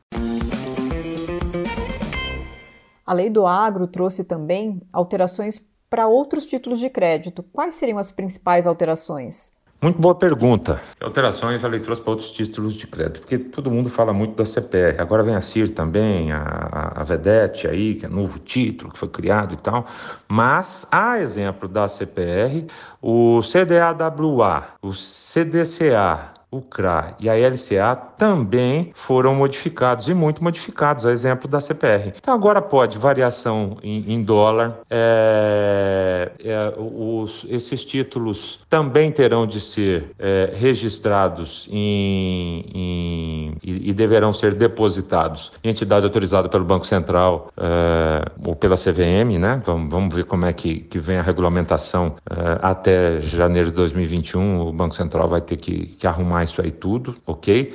[3.06, 8.12] A lei do agro trouxe também alterações para outros títulos de crédito, quais seriam as
[8.12, 9.58] principais alterações?
[9.80, 10.82] Muito boa pergunta.
[11.00, 14.44] Alterações a lei trouxe para outros títulos de crédito, porque todo mundo fala muito da
[14.44, 15.00] CPR.
[15.00, 19.08] Agora vem a CIR também, a, a Vedete aí, que é novo título que foi
[19.08, 19.86] criado e tal.
[20.28, 22.66] Mas, a exemplo da CPR,
[23.00, 31.06] o CDAWA, o CDCA, o CRA e a LCA também foram modificados e muito modificados,
[31.06, 32.14] a exemplo da CPR.
[32.18, 39.60] Então agora pode variação em, em dólar, é, é, os, esses títulos também terão de
[39.60, 46.86] ser é, registrados em, em, e, e, deverão ser depositados em entidade autorizada pelo Banco
[46.86, 49.62] Central é, ou pela CVM, né?
[49.66, 54.62] Vamos, vamos ver como é que, que vem a regulamentação é, até janeiro de 2021.
[54.62, 57.74] O Banco Central vai ter que, que arrumar isso aí tudo, ok?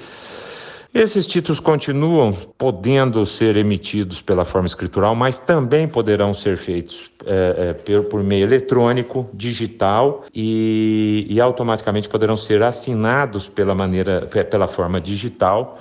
[0.95, 7.75] Esses títulos continuam podendo ser emitidos pela forma escritural, mas também poderão ser feitos é,
[7.87, 15.01] é, por, meio eletrônico, digital e, e, automaticamente poderão ser assinados pela maneira, pela forma
[15.01, 15.79] digital.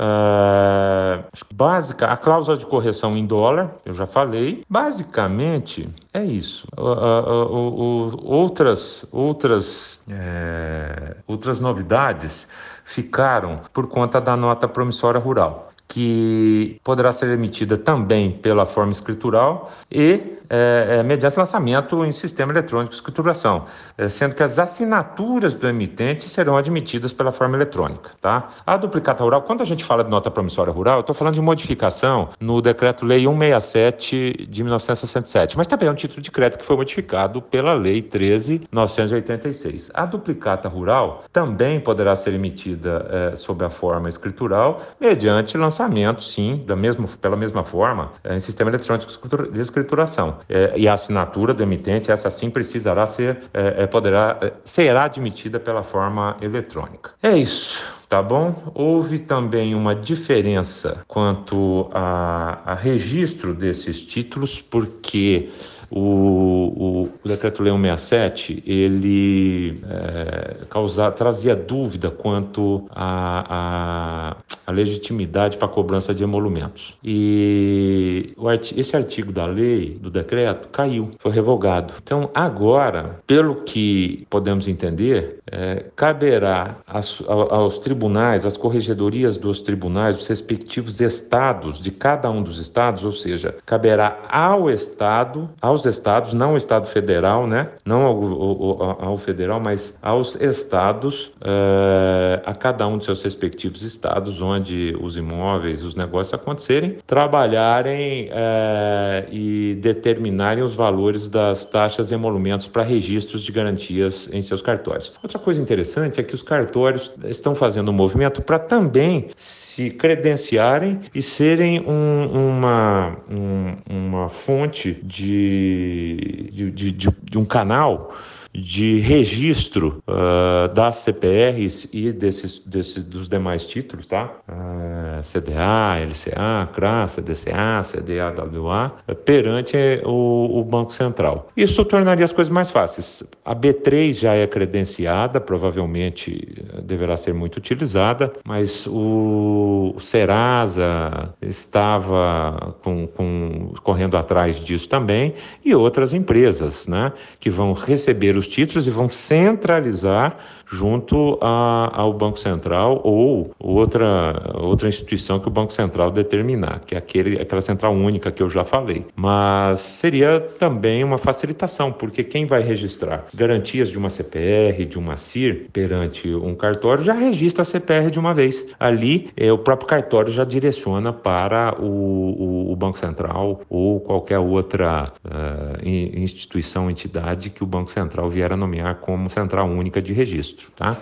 [0.00, 1.22] Uh,
[1.52, 4.64] básica, a cláusula de correção em dólar, eu já falei.
[4.66, 6.66] Basicamente é isso.
[6.74, 12.48] Uh, uh, outras outras é, outras novidades
[12.84, 19.70] ficaram por conta da nota promissória rural que poderá ser emitida também pela forma escritural
[19.90, 25.54] e é, é, mediante lançamento em sistema eletrônico de escrituração, é, sendo que as assinaturas
[25.54, 28.10] do emitente serão admitidas pela forma eletrônica.
[28.20, 28.48] Tá?
[28.66, 31.40] A duplicata rural, quando a gente fala de nota promissória rural, eu estou falando de
[31.40, 36.76] modificação no Decreto-Lei 167 de 1967, mas também é um título de crédito que foi
[36.76, 39.90] modificado pela Lei 13.986.
[39.94, 46.64] A duplicata rural também poderá ser emitida é, sob a forma escritural, mediante lançamento, sim,
[46.66, 49.12] da mesma, pela mesma forma, é, em sistema eletrônico
[49.52, 50.39] de escrituração.
[50.48, 55.04] É, e a assinatura do emitente, essa sim precisará ser, é, é poderá, é, será
[55.04, 57.10] admitida pela forma eletrônica.
[57.22, 58.72] É isso tá bom?
[58.74, 65.48] Houve também uma diferença quanto a, a registro desses títulos, porque
[65.90, 74.36] o, o, o Decreto-Lei 167, ele é, causa, trazia dúvida quanto à
[74.68, 76.96] legitimidade para a cobrança de emolumentos.
[77.02, 81.94] E artigo, esse artigo da lei, do decreto, caiu, foi revogado.
[82.02, 90.16] Então, agora, pelo que podemos entender, é, caberá aos, aos tribunais, às corregedorias dos tribunais,
[90.16, 95.86] dos respectivos estados, de cada um dos estados, ou seja, caberá ao estado, aos aos
[95.86, 97.68] estados, não ao Estado federal, né?
[97.84, 103.82] não ao, ao, ao federal, mas aos estados, uh, a cada um de seus respectivos
[103.82, 112.10] estados, onde os imóveis, os negócios acontecerem, trabalharem uh, e determinarem os valores das taxas
[112.10, 115.12] e emolumentos para registros de garantias em seus cartórios.
[115.22, 121.00] Outra coisa interessante é que os cartórios estão fazendo um movimento para também se credenciarem
[121.14, 128.14] e serem um, uma, um, uma fonte de de, de, de, de um canal
[128.52, 134.32] de registro uh, das CPRs e desses, desses, dos demais títulos, tá?
[134.48, 138.92] Uh, CDA, LCA, CRA, CDCA, CDAWA,
[139.24, 141.48] perante o, o, Banco Central.
[141.56, 143.22] Isso tornaria as coisas mais fáceis.
[143.44, 152.76] A B3 já é credenciada, provavelmente deverá ser muito utilizada, mas o, o Serasa estava
[152.82, 155.34] com, com, correndo atrás disso também
[155.64, 157.12] e outras empresas, né?
[157.38, 160.36] Que vão receber os títulos e vão centralizar
[160.70, 166.94] junto a, ao Banco Central ou outra, outra instituição que o Banco Central determinar, que
[166.94, 169.04] é aquele, aquela central única que eu já falei.
[169.16, 175.16] Mas seria também uma facilitação, porque quem vai registrar garantias de uma CPR, de uma
[175.16, 178.66] CIR, perante um cartório, já registra a CPR de uma vez.
[178.78, 184.38] Ali, é, o próprio cartório já direciona para o, o, o Banco Central ou qualquer
[184.38, 190.12] outra uh, instituição, entidade que o Banco Central vier a nomear como central única de
[190.12, 190.98] registro tá?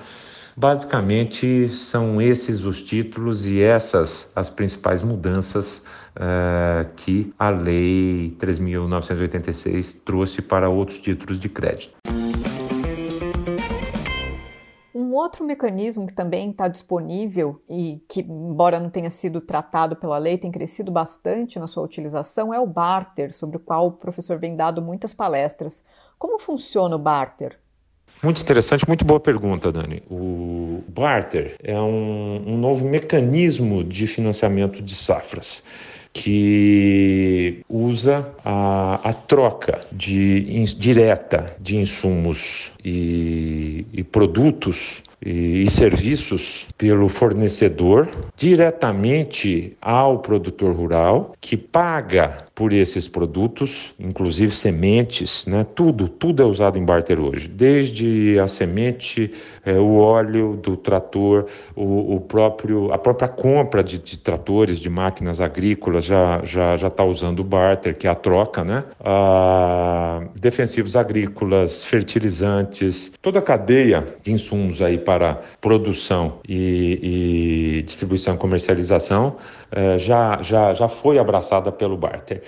[0.57, 5.79] Basicamente são esses os títulos e essas as principais mudanças
[6.17, 11.97] uh, que a Lei 3.986 trouxe para outros títulos de crédito.
[14.93, 20.19] Um outro mecanismo que também está disponível e que, embora não tenha sido tratado pela
[20.19, 24.41] lei, tem crescido bastante na sua utilização é o barter, sobre o qual o professor
[24.41, 25.87] vem dado muitas palestras.
[26.19, 27.61] Como funciona o barter?
[28.23, 30.03] Muito interessante, muito boa pergunta, Dani.
[30.11, 35.62] O barter é um, um novo mecanismo de financiamento de safras
[36.12, 45.71] que usa a, a troca de, in, direta de insumos e, e produtos e, e
[45.71, 55.64] serviços pelo fornecedor diretamente ao produtor rural, que paga por esses produtos, inclusive sementes, né?
[55.77, 59.31] Tudo, tudo é usado em barter hoje, desde a semente,
[59.64, 61.47] é, o óleo do trator,
[61.77, 66.89] o, o, próprio, a própria compra de, de, tratores, de máquinas agrícolas já já já
[66.89, 68.83] está usando o barter, que é a troca, né?
[68.99, 78.35] Ah, defensivos agrícolas, fertilizantes, toda a cadeia de insumos aí para produção e, e distribuição
[78.35, 79.39] e comercialização
[79.73, 82.43] eh, já, já, já foi abraçada pelo barter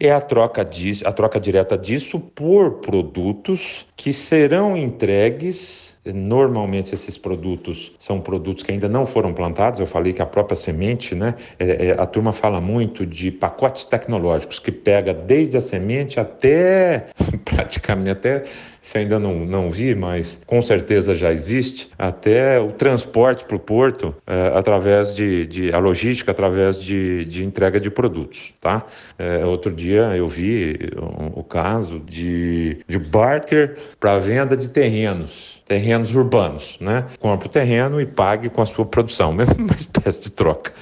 [0.00, 7.18] é a troca, disso, a troca direta disso por produtos que serão entregues Normalmente esses
[7.18, 9.80] produtos são produtos que ainda não foram plantados.
[9.80, 11.34] Eu falei que a própria semente, né?
[11.58, 17.06] É, é, a turma fala muito de pacotes tecnológicos que pega desde a semente até
[17.44, 18.44] praticamente até
[18.88, 23.58] se ainda não, não vi, mas com certeza já existe, até o transporte para o
[23.58, 28.86] porto é, através de, de, a logística através de, de entrega de produtos, tá?
[29.18, 35.58] É, outro dia eu vi o, o caso de, de barter para venda de terrenos
[35.68, 37.04] terrenos urbanos, né?
[37.20, 40.72] Compre o terreno e pague com a sua produção, mesmo uma espécie de troca.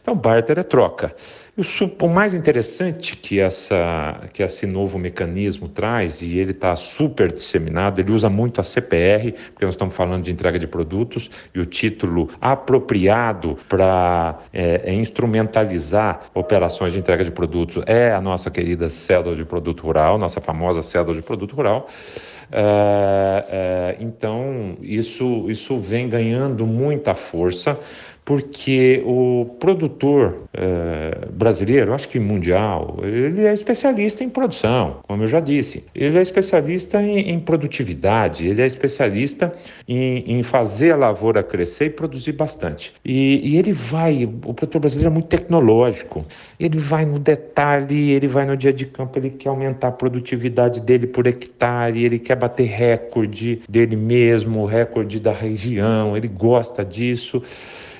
[0.00, 1.14] Então, barter é troca.
[1.54, 8.00] O, mais interessante que, essa, que esse novo mecanismo traz, e ele está super disseminado,
[8.00, 11.66] ele usa muito a CPR, porque nós estamos falando de entrega de produtos, e o
[11.66, 18.88] título apropriado para é, é instrumentalizar operações de entrega de produtos é a nossa querida
[18.88, 21.86] cédula de produto rural, nossa famosa cédula de produto rural.
[22.50, 27.78] É, é, então, isso, isso vem ganhando muita força
[28.24, 35.26] porque o produtor é, brasileiro, acho que mundial, ele é especialista em produção, como eu
[35.26, 35.84] já disse.
[35.92, 39.52] Ele é especialista em, em produtividade, ele é especialista
[39.88, 42.94] em, em, fazer a lavoura crescer e produzir bastante.
[43.04, 46.24] E, e, ele vai, o produtor brasileiro é muito tecnológico,
[46.60, 50.80] ele vai no detalhe, ele vai no dia de campo, ele quer aumentar a produtividade
[50.80, 57.42] dele por hectare, ele quer bater recorde dele mesmo, recorde da região, ele gosta disso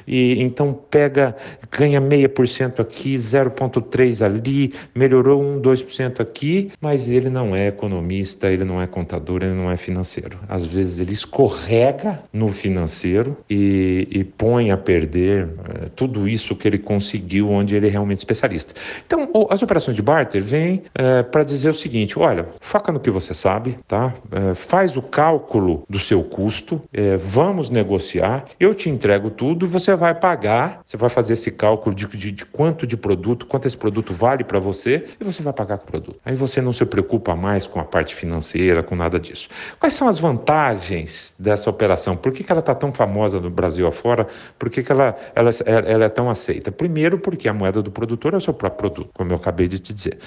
[0.07, 1.37] e então pega,
[1.71, 7.69] ganha meia por cento aqui, 0,3 ali, melhorou 1, 2% aqui, mas ele não é
[7.69, 10.39] economista, ele não é contador, ele não é financeiro.
[10.49, 16.67] Às vezes ele escorrega no financeiro e, e põe a perder é, tudo isso que
[16.69, 18.75] ele conseguiu onde ele é realmente especialista.
[19.07, 23.11] Então, as operações de barter vêm é, para dizer o seguinte: olha, foca no que
[23.11, 24.15] você sabe, tá?
[24.31, 26.81] É, faz o cálculo do seu custo,
[27.21, 31.95] vamos negociar, eu te entrego tudo, você você vai pagar, você vai fazer esse cálculo
[31.95, 35.53] de, de, de quanto de produto, quanto esse produto vale para você e você vai
[35.53, 36.19] pagar com o produto.
[36.25, 39.49] Aí você não se preocupa mais com a parte financeira, com nada disso.
[39.79, 42.17] Quais são as vantagens dessa operação?
[42.17, 44.27] Por que, que ela está tão famosa no Brasil afora?
[44.59, 46.73] Por que, que ela, ela, ela é tão aceita?
[46.73, 49.79] Primeiro, porque a moeda do produtor é o seu próprio produto, como eu acabei de
[49.79, 50.19] te dizer.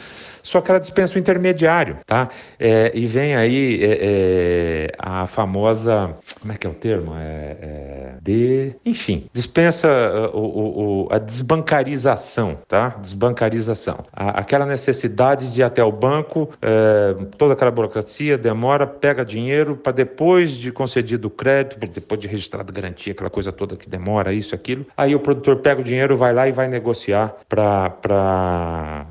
[0.43, 2.29] Só que ela dispensa o intermediário, tá?
[2.59, 7.15] É, e vem aí é, é, a famosa, como é que é o termo?
[7.15, 9.87] É, é de, enfim, dispensa dispensa
[10.33, 12.89] uh, o, o, a desbancarização, tá?
[13.01, 14.03] Desbancarização.
[14.11, 19.77] A, aquela necessidade de ir até o banco, é, toda aquela burocracia, demora, pega dinheiro
[19.77, 24.33] para depois de concedido o crédito, depois de registrado garantia, aquela coisa toda que demora,
[24.33, 24.85] isso, aquilo.
[24.97, 29.07] Aí o produtor pega o dinheiro, vai lá e vai negociar para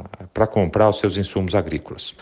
[0.50, 2.14] comprar os seus insumos agrícolas.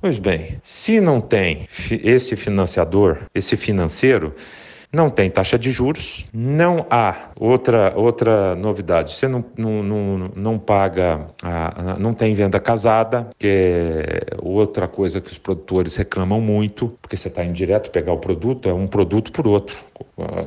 [0.00, 4.34] Pois bem, se não tem esse financiador, esse financeiro,
[4.92, 9.12] não tem taxa de juros, não há outra, outra novidade.
[9.12, 15.20] Você não, não, não, não paga, a, não tem venda casada, que é outra coisa
[15.20, 18.86] que os produtores reclamam muito, porque você está indo direto pegar o produto, é um
[18.86, 19.76] produto por outro.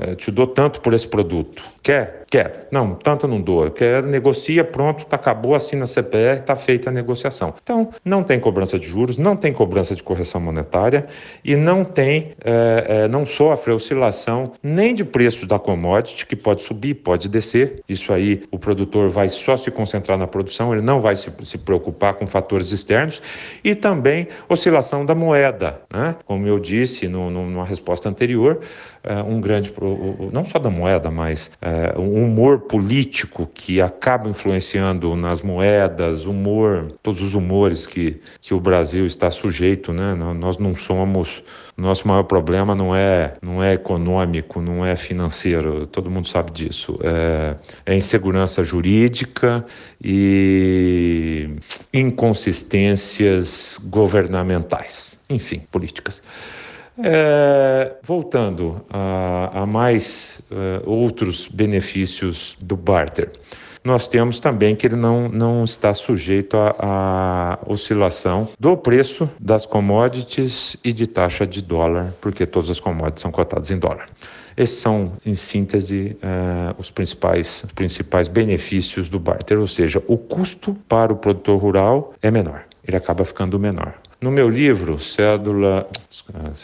[0.07, 1.63] Eu te dou tanto por esse produto.
[1.83, 2.25] Quer?
[2.29, 2.67] Quer.
[2.71, 3.69] Não, tanto não dou.
[3.69, 7.53] Quer, negocia, pronto, tá, acabou, assina a CPR, está feita a negociação.
[7.61, 11.05] Então, não tem cobrança de juros, não tem cobrança de correção monetária
[11.45, 16.63] e não tem, é, é, não sofre oscilação nem de preço da commodity, que pode
[16.63, 17.83] subir, pode descer.
[17.87, 21.57] Isso aí o produtor vai só se concentrar na produção, ele não vai se, se
[21.59, 23.21] preocupar com fatores externos
[23.63, 25.81] e também oscilação da moeda.
[25.93, 26.15] Né?
[26.25, 28.61] Como eu disse no, no, numa resposta anterior,
[29.25, 29.73] um grande,
[30.31, 36.93] não só da moeda, mas é, um humor político que acaba influenciando nas moedas, humor,
[37.01, 40.13] todos os humores que, que o Brasil está sujeito, né?
[40.15, 41.43] Nós não somos,
[41.77, 46.99] nosso maior problema não é, não é econômico, não é financeiro, todo mundo sabe disso.
[47.03, 47.55] É,
[47.85, 49.65] é insegurança jurídica
[50.03, 51.49] e
[51.93, 56.21] inconsistências governamentais, enfim, políticas.
[57.03, 63.31] É, voltando a, a mais uh, outros benefícios do barter,
[63.83, 70.75] nós temos também que ele não, não está sujeito à oscilação do preço das commodities
[70.83, 74.09] e de taxa de dólar, porque todas as commodities são cotadas em dólar.
[74.57, 80.75] Esses são, em síntese, uh, os principais, principais benefícios do barter, ou seja, o custo
[80.89, 83.93] para o produtor rural é menor, ele acaba ficando menor.
[84.21, 85.89] No meu livro, Cédula,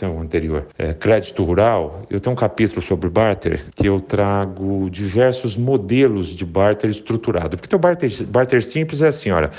[0.03, 5.55] o anterior, é, Crédito Rural, eu tenho um capítulo sobre barter que eu trago diversos
[5.55, 7.57] modelos de barter estruturado.
[7.57, 9.51] Porque o barter, barter simples é assim, olha,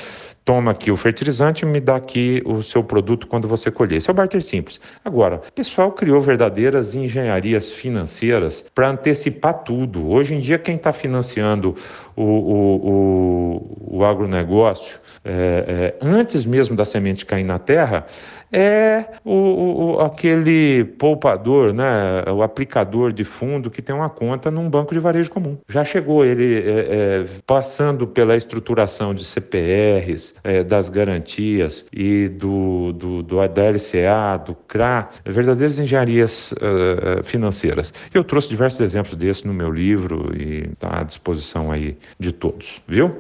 [0.47, 3.97] toma aqui o fertilizante e me dá aqui o seu produto quando você colher.
[3.97, 4.81] Esse é o barter simples.
[5.05, 10.09] Agora, o pessoal criou verdadeiras engenharias financeiras para antecipar tudo.
[10.09, 11.75] Hoje em dia, quem está financiando
[12.15, 18.07] o, o, o, o agronegócio é, é, antes mesmo da semente cair na terra,
[18.53, 24.69] é o, o, aquele poupador, né, o aplicador de fundo que tem uma conta num
[24.69, 25.59] banco de varejo comum.
[25.69, 32.93] Já chegou ele é, é, passando pela estruturação de CPRs, é, das garantias e do,
[32.93, 37.93] do, do da LCA, do CRA, verdadeiras engenharias uh, financeiras.
[38.13, 42.83] Eu trouxe diversos exemplos desses no meu livro e está à disposição aí de todos,
[42.89, 43.15] viu?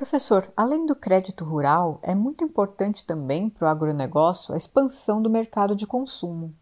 [0.00, 5.28] Professor, além do crédito rural, é muito importante também para o agronegócio a expansão do
[5.28, 6.54] mercado de consumo.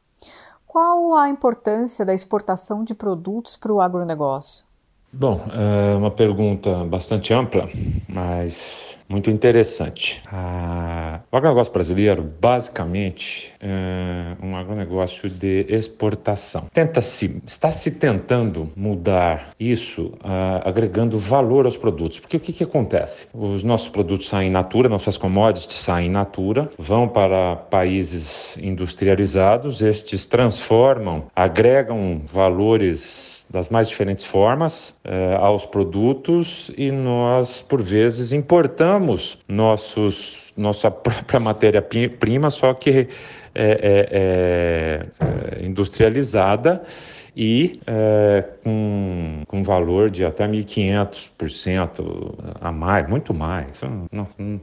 [0.66, 4.66] Qual a importância da exportação de produtos para o agronegócio?
[5.10, 7.68] Bom, é uma pergunta bastante ampla,
[8.09, 10.22] mas muito interessante.
[10.30, 16.66] Ah, o agronegócio brasileiro, basicamente, é um agronegócio de exportação.
[16.74, 22.20] Tenta-se, está se tentando mudar isso, ah, agregando valor aos produtos.
[22.20, 23.28] Porque o que, que acontece?
[23.32, 29.80] Os nossos produtos saem in natura, nossas commodities saem in natura, vão para países industrializados,
[29.80, 38.33] estes transformam, agregam valores das mais diferentes formas eh, aos produtos e nós, por vezes,
[38.33, 43.09] importamos nossos, nossa própria matéria-prima, só que
[43.55, 45.07] é,
[45.62, 46.83] industrializada
[47.39, 53.81] e é, com, com valor de até 1.500% a mais, muito mais.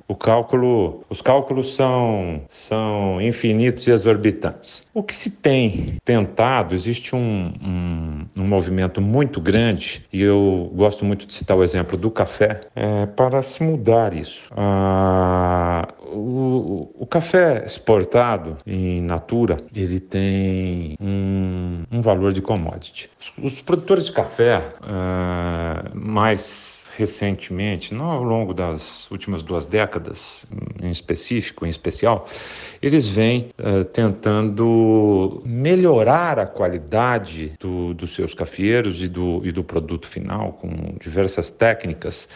[0.06, 4.84] O cálculo, os cálculos são, são infinitos e exorbitantes.
[4.94, 11.06] O que se tem tentado, existe um, um, um movimento muito grande, e eu gosto
[11.06, 14.50] muito de citar o exemplo do café, é, para se mudar isso.
[14.52, 23.10] Ah, o, o, café exportado em natura, ele tem um, um valor de commodity.
[23.20, 30.46] Os, os produtores de café uh, mais recentemente, não ao longo das últimas duas décadas,
[30.82, 32.28] em específico, em especial,
[32.82, 39.64] eles vêm uh, tentando melhorar a qualidade do, dos seus cafeeiros e do, e do
[39.64, 42.30] produto final com diversas técnicas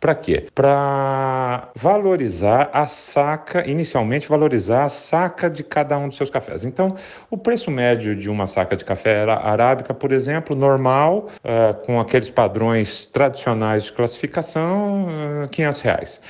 [0.00, 0.46] para quê?
[0.54, 6.64] Para valorizar a saca, inicialmente valorizar a saca de cada um dos seus cafés.
[6.64, 6.94] Então,
[7.30, 12.30] o preço médio de uma saca de café arábica, por exemplo, normal, uh, com aqueles
[12.30, 16.20] padrões tradicionais de classificação, uh, eh, 500 reais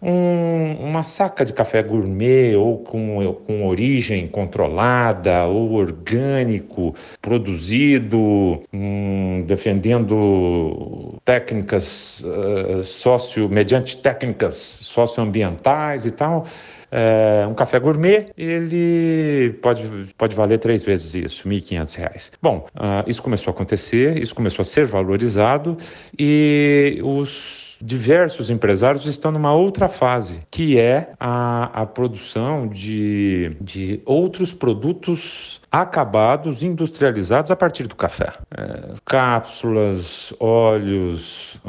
[0.00, 9.44] um, uma saca de café gourmet ou com, com origem controlada ou orgânico, produzido, um,
[9.46, 16.46] defendendo técnicas uh, socio, mediante técnicas socioambientais e tal.
[16.90, 19.84] É, um café gourmet, ele pode,
[20.16, 22.32] pode valer três vezes isso, R$ 1.500.
[22.40, 25.76] Bom, uh, isso começou a acontecer, isso começou a ser valorizado
[26.18, 34.00] e os diversos empresários estão numa outra fase, que é a, a produção de, de
[34.04, 38.32] outros produtos acabados, industrializados a partir do café.
[38.56, 41.60] É, cápsulas, óleos,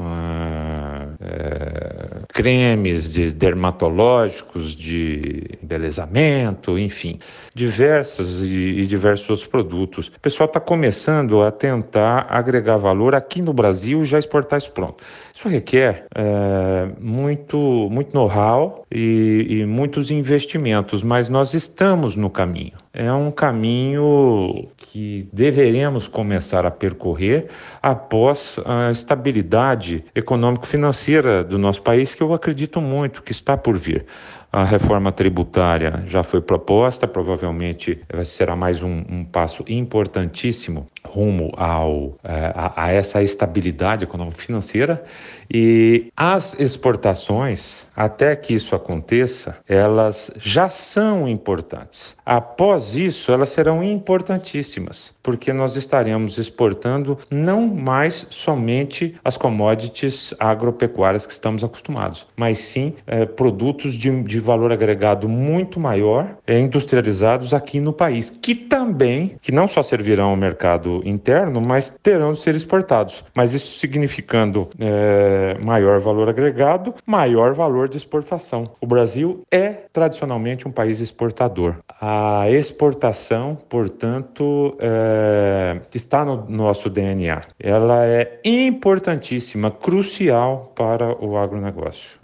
[1.22, 7.20] é, cremes de dermatológicos, de embelezamento, enfim,
[7.54, 10.08] diversas e, e diversos outros produtos.
[10.08, 14.72] O pessoal está começando a tentar agregar valor aqui no Brasil e já exportar isso
[14.72, 15.04] pronto.
[15.40, 17.58] Isso requer é, muito,
[17.90, 22.74] muito know-how e, e muitos investimentos, mas nós estamos no caminho.
[22.94, 27.48] É um caminho que deveremos começar a percorrer
[27.82, 34.06] após a estabilidade econômico-financeira do nosso país, que eu acredito muito que está por vir.
[34.52, 42.18] A reforma tributária já foi proposta, provavelmente será mais um, um passo importantíssimo rumo ao,
[42.24, 45.04] é, a, a, essa estabilidade econômico-financeira
[45.52, 52.16] e as exportações, até que isso aconteça, elas já são importantes.
[52.26, 61.26] Após isso, elas serão importantíssimas, porque nós estaremos exportando não mais somente as commodities agropecuárias
[61.26, 67.54] que estamos acostumados, mas sim é, produtos de, de valor agregado muito maior, é, industrializados
[67.54, 72.42] aqui no país, que também, que não só servirão ao mercado interno, mas terão de
[72.42, 73.24] ser exportados.
[73.36, 78.72] Mas isso significando é, maior valor agregado, maior valor de exportação.
[78.82, 81.76] O Brasil é tradicionalmente um país exportador.
[82.02, 87.44] A exportação, portanto, é, está no nosso DNA.
[87.60, 92.20] Ela é importantíssima, crucial para o agronegócio.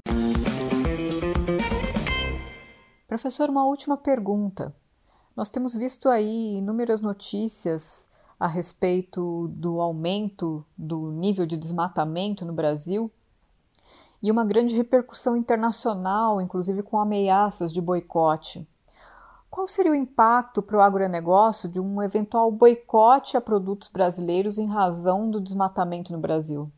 [3.07, 4.73] Professor, uma última pergunta.
[5.35, 8.09] Nós temos visto aí inúmeras notícias
[8.45, 13.11] a respeito do aumento do nível de desmatamento no Brasil
[14.21, 18.67] e uma grande repercussão internacional, inclusive com ameaças de boicote.
[19.49, 24.67] Qual seria o impacto para o agronegócio de um eventual boicote a produtos brasileiros em
[24.67, 26.69] razão do desmatamento no Brasil?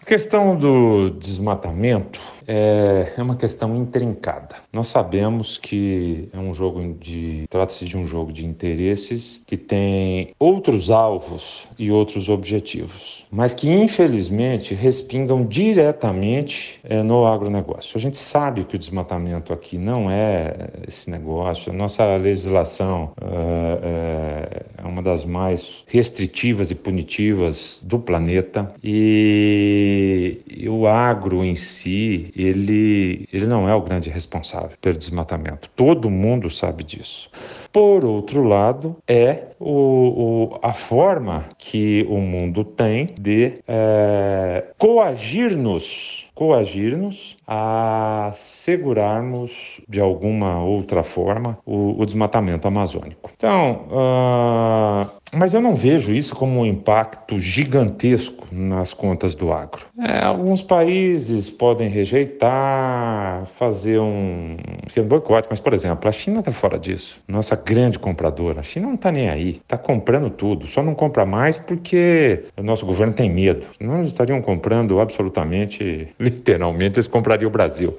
[0.00, 2.18] A questão do desmatamento
[2.50, 4.56] é, é uma questão intrincada.
[4.72, 7.44] Nós sabemos que é um jogo de.
[7.48, 13.70] trata-se de um jogo de interesses que tem outros alvos e outros objetivos, mas que
[13.70, 17.96] infelizmente respingam diretamente é, no agronegócio.
[17.96, 24.64] A gente sabe que o desmatamento aqui não é esse negócio, a nossa legislação é,
[24.76, 32.32] é uma das mais restritivas e punitivas do planeta e, e o agro em si
[32.44, 35.70] ele, ele não é o grande responsável pelo desmatamento.
[35.76, 37.30] Todo mundo sabe disso.
[37.72, 46.28] Por outro lado, é o, o, a forma que o mundo tem de é, coagir-nos
[46.40, 53.28] coagir-nos a segurarmos de alguma outra forma o, o desmatamento amazônico.
[53.36, 59.82] Então, uh, mas eu não vejo isso como um impacto gigantesco nas contas do agro.
[59.98, 64.56] É, alguns países podem rejeitar, fazer um
[64.86, 67.20] pequeno boicote, mas, por exemplo, a China está fora disso.
[67.28, 68.60] Nossa grande compradora.
[68.60, 72.62] A China não está nem aí, está comprando tudo, só não compra mais porque o
[72.62, 73.66] nosso governo tem medo.
[73.78, 77.96] Eles estariam comprando absolutamente, literalmente, eles comprariam o Brasil.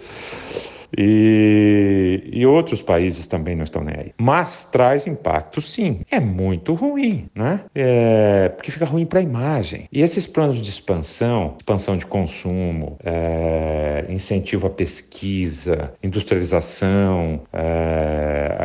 [0.97, 4.13] E, e, outros países também não estão nem aí.
[4.17, 6.01] Mas traz impacto, sim.
[6.11, 7.61] É muito ruim, né?
[7.73, 9.87] É, porque fica ruim para a imagem.
[9.91, 18.57] E esses planos de expansão, expansão de consumo, é, incentivo à pesquisa, industrialização, é,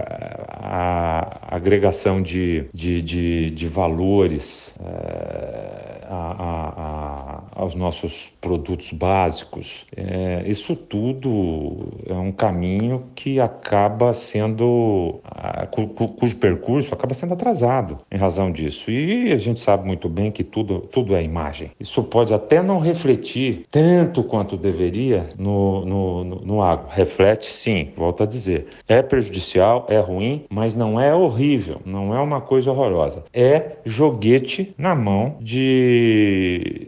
[0.48, 9.86] a, a agregação de, de, de, de valores é, a, a, aos nossos produtos básicos,
[9.96, 15.20] é, isso tudo é um caminho que acaba sendo,
[15.70, 18.90] cu, cujo percurso acaba sendo atrasado em razão disso.
[18.90, 21.70] E a gente sabe muito bem que tudo, tudo é imagem.
[21.80, 26.86] Isso pode até não refletir tanto quanto deveria no, no, no, no agro.
[26.90, 28.66] Reflete sim, volto a dizer.
[28.88, 33.24] É prejudicial, é ruim, mas não é horrível, não é uma coisa horrorosa.
[33.32, 35.95] É joguete na mão de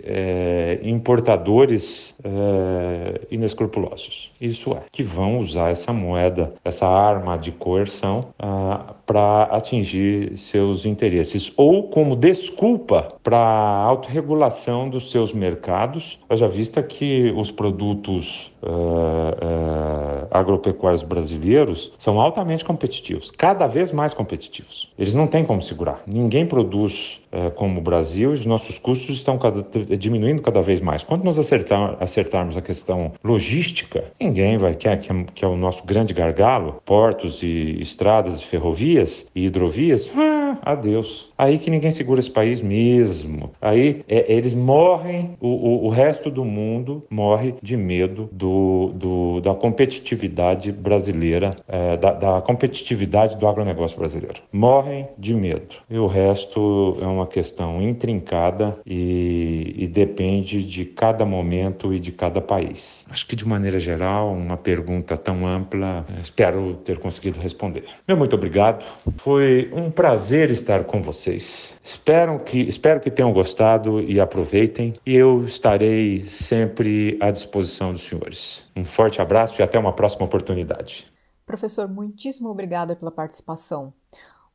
[0.05, 4.31] é, importadores é, inescrupulosos.
[4.41, 10.85] Isso é, que vão usar essa moeda, essa arma de coerção ah, para atingir seus
[10.85, 18.53] interesses ou como desculpa para a autorregulação dos seus mercados, haja vista que os produtos
[18.63, 24.91] uh, uh, agropecuários brasileiros são altamente competitivos, cada vez mais competitivos.
[24.99, 26.03] Eles não têm como segurar.
[26.07, 29.65] Ninguém produz uh, como o Brasil e os nossos custos estão cada,
[29.97, 31.03] diminuindo cada vez mais.
[31.03, 35.57] Quando nós acertar, acertarmos a questão logística, ninguém vai querer, que, é, que é o
[35.57, 41.31] nosso grande gargalo, portos e estradas e ferrovias e hidrovias, ah, adeus.
[41.37, 43.51] Aí que ninguém segura esse país mesmo.
[43.61, 49.41] Aí é, eles morrem, o, o, o resto do mundo morre de medo do do,
[49.41, 54.41] da competitividade brasileira, é, da, da, competitividade do agronegócio brasileiro.
[54.53, 55.77] Morrem de medo.
[55.89, 62.13] E o resto é uma questão intrincada e, e depende de cada momento e de
[62.13, 63.05] cada país.
[63.11, 67.85] Acho que, de maneira geral, uma pergunta tão ampla, espero ter conseguido responder.
[68.07, 68.85] Meu muito obrigado.
[69.19, 69.91] Foi um
[70.39, 71.77] prazer estar com vocês.
[71.83, 74.95] Espero que, espero que tenham gostado e aproveitem.
[75.05, 78.65] E eu estarei sempre à disposição dos senhores.
[78.77, 81.11] Um forte abraço e até uma próxima oportunidade.
[81.45, 83.93] Professor, muitíssimo obrigada pela participação.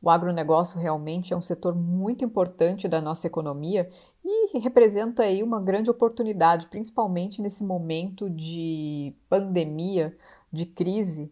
[0.00, 3.90] O agronegócio realmente é um setor muito importante da nossa economia
[4.24, 10.16] e representa aí uma grande oportunidade, principalmente nesse momento de pandemia,
[10.50, 11.30] de crise.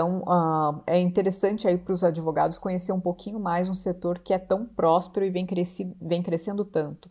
[0.00, 4.32] Então, uh, é interessante aí para os advogados conhecer um pouquinho mais um setor que
[4.32, 7.10] é tão próspero e vem, cresci vem crescendo tanto.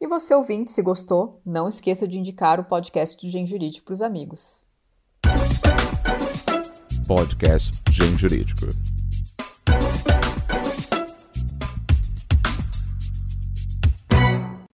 [0.00, 3.94] E você ouvinte, se gostou, não esqueça de indicar o podcast do Gen Jurídico para
[3.94, 4.64] os amigos.
[7.08, 8.68] Podcast Gen Jurídico.